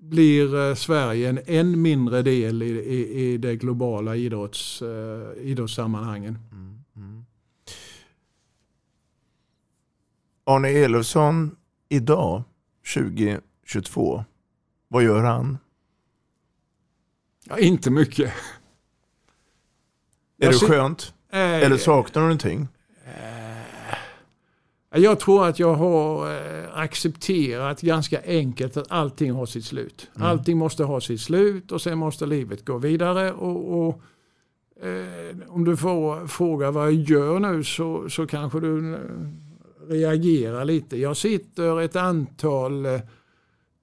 [0.00, 4.88] blir eh, Sverige en än mindre del i, i, i det globala idrotts, uh,
[5.42, 6.38] idrottssammanhangen.
[6.52, 7.24] Mm, mm.
[10.44, 11.56] Arne Elofsson
[11.88, 12.42] idag
[12.94, 14.24] 2022.
[14.88, 15.58] Vad gör han?
[17.44, 18.32] Ja, inte mycket.
[20.38, 21.14] Är jag det skönt?
[21.32, 22.68] Äh, Eller saknar du någonting?
[24.90, 30.10] Äh, jag tror att jag har äh, accepterat ganska enkelt att allting har sitt slut.
[30.16, 30.28] Mm.
[30.28, 33.32] Allting måste ha sitt slut och sen måste livet gå vidare.
[33.32, 34.02] Och, och
[34.86, 38.98] eh, Om du får fråga vad jag gör nu så, så kanske du
[39.90, 40.96] reagera lite.
[40.96, 43.00] Jag sitter ett antal eh,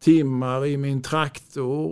[0.03, 1.91] timmar i min traktor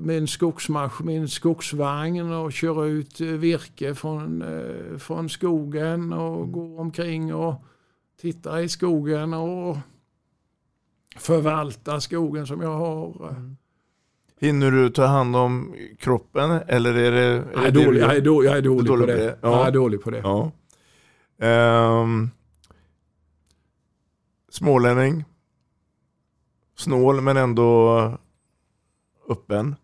[0.00, 6.52] med en skogsmaskin, min skogsvagn och kör ut eh, virke från, eh, från skogen och
[6.52, 7.64] går omkring och
[8.20, 9.76] tittar i skogen och
[11.16, 13.28] förvaltar skogen som jag har.
[13.30, 13.56] Mm.
[14.40, 17.20] Hinner du ta hand om kroppen eller är det?
[17.20, 19.16] Är jag, är dålig, jag, är dålig, jag är dålig, på det.
[19.16, 19.38] det.
[19.42, 19.58] Ja.
[19.58, 20.18] Jag är dålig på det.
[20.18, 20.52] Ja.
[22.02, 22.30] Um,
[24.56, 25.24] Smålänning.
[26.76, 28.00] Snål men ändå
[29.28, 29.76] öppen.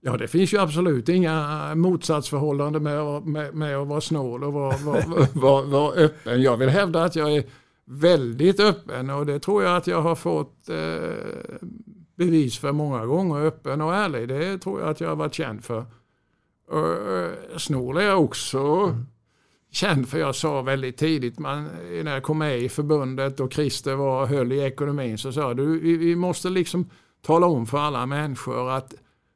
[0.00, 4.76] Ja, det finns ju absolut inga motsatsförhållanden med, med, med att vara snål och vara,
[4.84, 6.42] vara, vara, vara, öppen.
[6.42, 7.44] Jag vill hävda att jag är
[7.84, 11.56] väldigt öppen och det tror jag att jag har fått eh,
[12.16, 13.46] bevis för många gånger.
[13.46, 15.86] Öppen och ärlig, det tror jag att jag har varit känd för.
[16.68, 18.58] Och, snål är jag också.
[18.58, 19.06] Mm.
[19.72, 21.68] Känd för jag sa väldigt tidigt man,
[22.04, 25.80] när jag kom med i förbundet och Christer var, höll i ekonomin så sa du
[25.80, 26.90] vi, vi måste liksom
[27.22, 28.94] tala om för alla människor att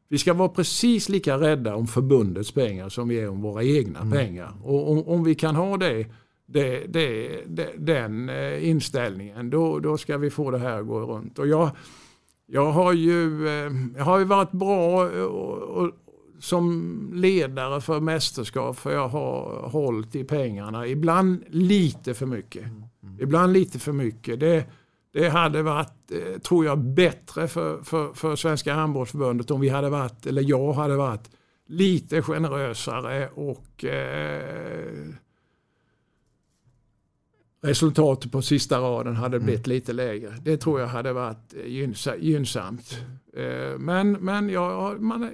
[0.09, 4.01] vi ska vara precis lika rädda om förbundets pengar som vi är om våra egna
[4.01, 4.13] mm.
[4.13, 4.53] pengar.
[4.63, 6.07] Och om, om, vi kan ha det,
[6.47, 11.01] det, det, det den eh, inställningen då, då ska vi få det här att gå
[11.01, 11.39] runt.
[11.39, 11.71] Och jag,
[12.47, 15.91] jag, har, ju, eh, jag har ju varit bra och, och,
[16.41, 20.87] som ledare för mästerskap för jag har hållit i pengarna.
[20.87, 22.65] Ibland lite för mycket.
[22.65, 22.85] Mm.
[23.03, 23.21] mm.
[23.21, 24.41] Ibland lite för mycket.
[24.41, 24.65] Det,
[25.13, 29.89] det hade varit, eh, tror jag, bättre för, för, för Svenska handbollsförbundet om vi hade
[29.89, 31.31] varit, eller jag hade varit,
[31.69, 35.09] lite generösare och eh,
[37.63, 39.45] resultatet på sista raden hade mm.
[39.47, 39.75] blivit mm.
[39.75, 40.35] lite lägre.
[40.43, 42.99] Det tror jag hade varit gynsa, gynnsamt.
[43.37, 45.31] Eh, men men ja, man,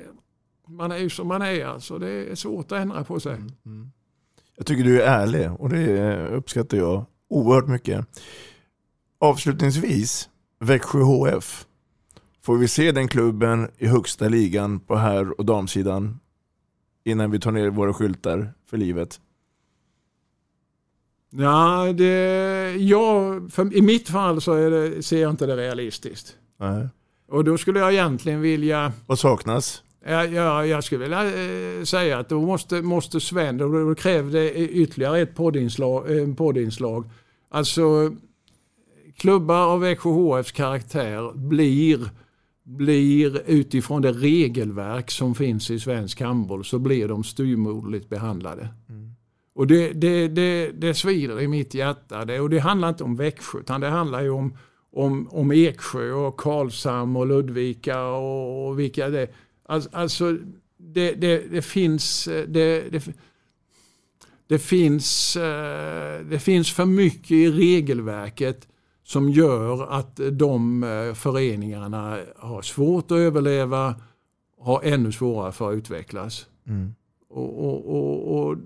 [0.68, 1.98] man är ju som man är alltså.
[1.98, 3.34] Det är svårt att ändra på sig.
[3.34, 3.52] Mm.
[3.66, 3.92] Mm.
[4.56, 8.06] Jag tycker du är ärlig och det uppskattar jag oerhört mycket.
[9.18, 10.28] Avslutningsvis,
[10.60, 11.66] Växjö HF.
[12.42, 16.20] Får vi se den klubben i högsta ligan på herr och damsidan
[17.04, 19.20] innan vi tar ner våra skyltar för livet?
[21.30, 26.36] Ja, det, ja för, i mitt fall så det, ser jag inte det realistiskt.
[26.56, 26.88] Nej.
[27.28, 28.92] Och då skulle jag egentligen vilja...
[29.06, 29.82] Vad saknas?
[30.04, 35.20] Ja, ja, jag skulle vilja eh, säga att då måste, måste Sven, då, krävde ytterligare
[35.20, 37.10] ett poddinslag, eh, poddinslag.
[37.50, 38.16] Alltså
[39.16, 42.10] klubbar av Växjö HFs karaktär blir,
[42.64, 48.68] blir utifrån det regelverk som finns i svensk handboll så blir de styrmodligt behandlade.
[48.88, 49.14] Mm.
[49.54, 52.24] Och det, det, det, det svider i mitt hjärta.
[52.24, 54.56] Det, och det handlar inte om Växjö utan det handlar ju om,
[54.92, 59.36] om, om Eksjö och Karlshamn och Ludvika och, och vilka det Alltså,
[59.66, 60.38] alltså
[60.76, 62.46] det, det, det finns det,
[62.90, 63.02] det,
[64.46, 68.68] det, finns, eh, det finns för mycket i regelverket
[69.04, 73.94] som gör att de eh, föreningarna har svårt att överleva,
[74.60, 76.46] har ännu svårare för att utvecklas.
[76.66, 76.94] Mm.
[77.28, 78.56] Och, och, och, och,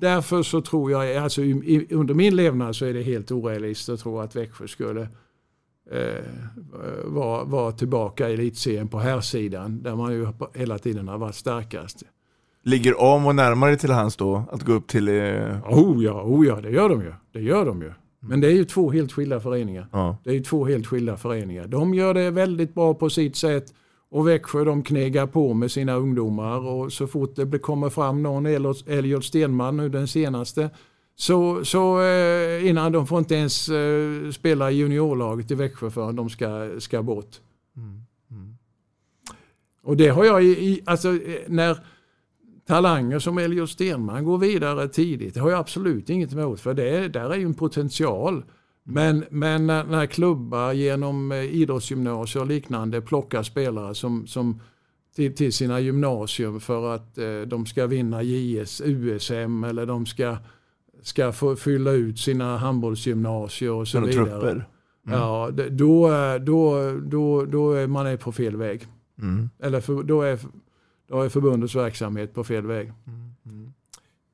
[0.00, 1.42] därför så tror jag, alltså
[1.90, 5.08] under min levnad så är det helt orealistiskt att tro att Växjö skulle
[5.92, 6.24] eh,
[7.04, 11.34] vara var tillbaka i elitserien på här sidan där man ju hela tiden har varit
[11.34, 12.02] starkast.
[12.64, 15.08] Ligger Amo närmare till hans då, att gå upp till...
[15.08, 15.14] Eh...
[15.68, 17.12] Oh ja, oh ja, det gör de ju.
[17.32, 17.92] Det gör de ju.
[18.20, 19.86] Men det är ju två helt skilda föreningar.
[19.92, 20.16] Ja.
[20.24, 21.66] Det är ju två helt skilda föreningar.
[21.66, 23.64] De gör det väldigt bra på sitt sätt.
[24.10, 28.46] Och Växjö de knegar på med sina ungdomar och så fort det kommer fram någon,
[28.86, 30.70] Elliot Stenman nu den senaste,
[31.16, 36.16] så, så eh, innan de får inte ens eh, spela i juniorlaget i Växjö förrän
[36.16, 37.40] de ska, ska bort.
[37.76, 38.02] Mm.
[38.30, 38.56] Mm.
[39.82, 41.78] Och det har jag i, alltså eh, när
[42.66, 45.34] talanger som Elliot Stenman går vidare tidigt.
[45.34, 48.44] Det har jag absolut inget emot för det, där är ju en potential.
[48.84, 54.60] Men, men när, när klubbar genom idrottsgymnasier och liknande plockar spelare som, som
[55.14, 60.36] till, till sina gymnasium för att eh, de ska vinna JS, USM eller de ska,
[61.02, 64.24] ska få fylla ut sina handbollsgymnasier och så vidare.
[64.24, 64.68] Trupper.
[65.06, 65.18] Mm.
[65.18, 68.86] Ja, då, då, då, då är man på fel väg.
[69.18, 69.50] Mm.
[69.62, 70.38] Eller för, då är
[71.08, 72.92] då är förbundets verksamhet på fel väg.
[73.46, 73.72] Mm.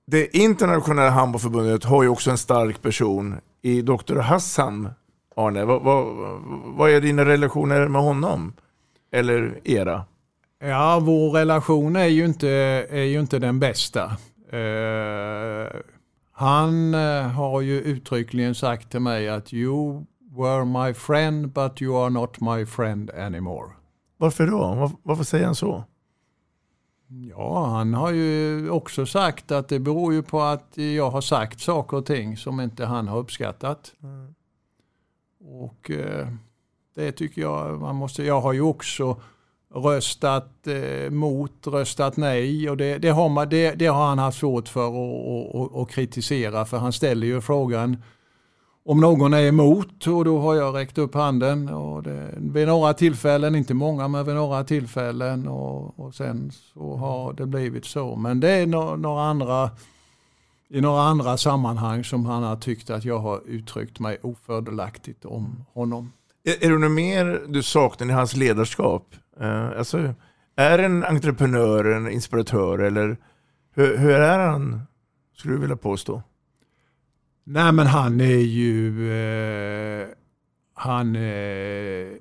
[0.07, 4.17] Det internationella handbollsförbundet har ju också en stark person i Dr.
[4.17, 4.89] Hassan.
[5.37, 6.07] Arne, vad, vad,
[6.77, 8.53] vad är dina relationer med honom?
[9.13, 10.05] Eller era?
[10.61, 12.49] Ja, vår relation är ju inte,
[12.91, 14.05] är ju inte den bästa.
[14.53, 15.81] Uh,
[16.39, 20.05] han uh, har ju uttryckligen sagt till mig att you
[20.37, 23.73] were my friend but you are not my friend anymore.
[24.17, 24.93] Varför då?
[25.03, 25.85] Varför säger han så?
[27.09, 31.61] Ja, han har ju också sagt att det beror ju på att jag har sagt
[31.61, 33.93] saker och ting som inte han har uppskattat.
[34.03, 34.35] Mm.
[35.41, 36.29] Och eh,
[36.95, 39.21] det tycker jag man måste, jag har ju också
[39.79, 44.39] röstat eh, mot, röstat nej och det, det, har, man, det, det har han haft
[44.39, 44.89] svårt för
[45.83, 47.97] att kritisera för han ställer ju frågan
[48.89, 51.69] om någon är emot och då har jag räckt upp handen.
[51.69, 56.97] Och det, vid några tillfällen, inte många, men vid några tillfällen och, och sen så
[56.97, 58.17] har det blivit så.
[58.17, 59.71] Men det är no, några andra,
[60.69, 65.65] i några andra sammanhang som han har tyckt att jag har uttryckt mig ofördelaktigt om
[65.73, 66.13] honom.
[66.45, 69.15] Är, är det något mer du saknar i hans ledarskap?
[69.41, 70.15] Uh, alltså,
[70.57, 73.17] är en entreprenör en inspiratör eller
[73.75, 74.81] hur, hur är han,
[75.37, 76.23] skulle du vilja påstå?
[77.45, 79.13] Nej men han är ju...
[79.13, 80.07] Eh,
[80.75, 81.17] han...
[81.17, 82.13] Eh,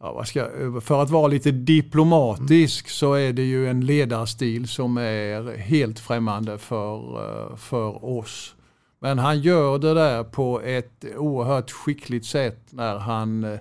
[0.00, 4.96] ja, vad ska, för att vara lite diplomatisk så är det ju en ledarstil som
[4.96, 8.54] är helt främmande för, eh, för oss.
[8.98, 13.60] Men han gör det där på ett oerhört skickligt sätt när han eh,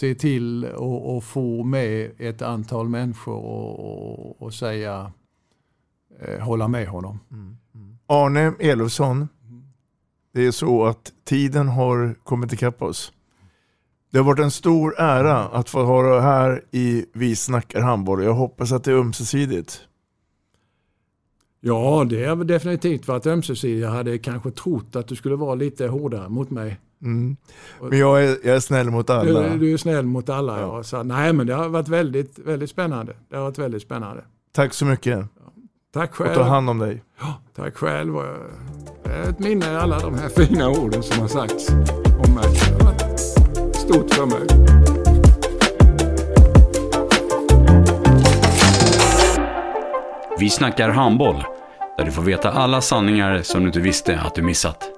[0.00, 0.64] ser till
[1.16, 5.12] att få med ett antal människor och, och, och säga,
[6.20, 7.18] eh, hålla med honom.
[8.06, 9.28] Arne Elofsson,
[10.34, 13.12] det är så att tiden har kommit ikapp oss.
[14.10, 18.24] Det har varit en stor ära att få ha dig här i Vi snackar handboll.
[18.24, 19.80] Jag hoppas att det är ömsesidigt.
[21.60, 23.82] Ja, det har definitivt varit ömsesidigt.
[23.82, 26.80] Jag hade kanske trott att du skulle vara lite hårdare mot mig.
[27.02, 27.36] Mm.
[27.80, 29.42] Men jag är, jag är snäll mot alla.
[29.42, 30.82] Du, du är snäll mot alla, ja.
[30.82, 33.12] Så, nej, men det har varit väldigt, väldigt spännande.
[33.30, 34.24] Det har varit väldigt spännande.
[34.54, 35.26] Tack så mycket.
[35.94, 36.30] Tack själv.
[36.30, 37.02] Och ta hand om dig.
[37.20, 38.14] Ja, tack själv.
[39.04, 41.68] Det är ett minne i alla de här fina orden som har sagts
[42.26, 42.44] om mig.
[42.78, 43.20] Det har varit
[43.76, 44.46] stort för mig.
[50.38, 51.44] Vi snackar handboll,
[51.96, 54.97] där du får veta alla sanningar som du inte visste att du missat.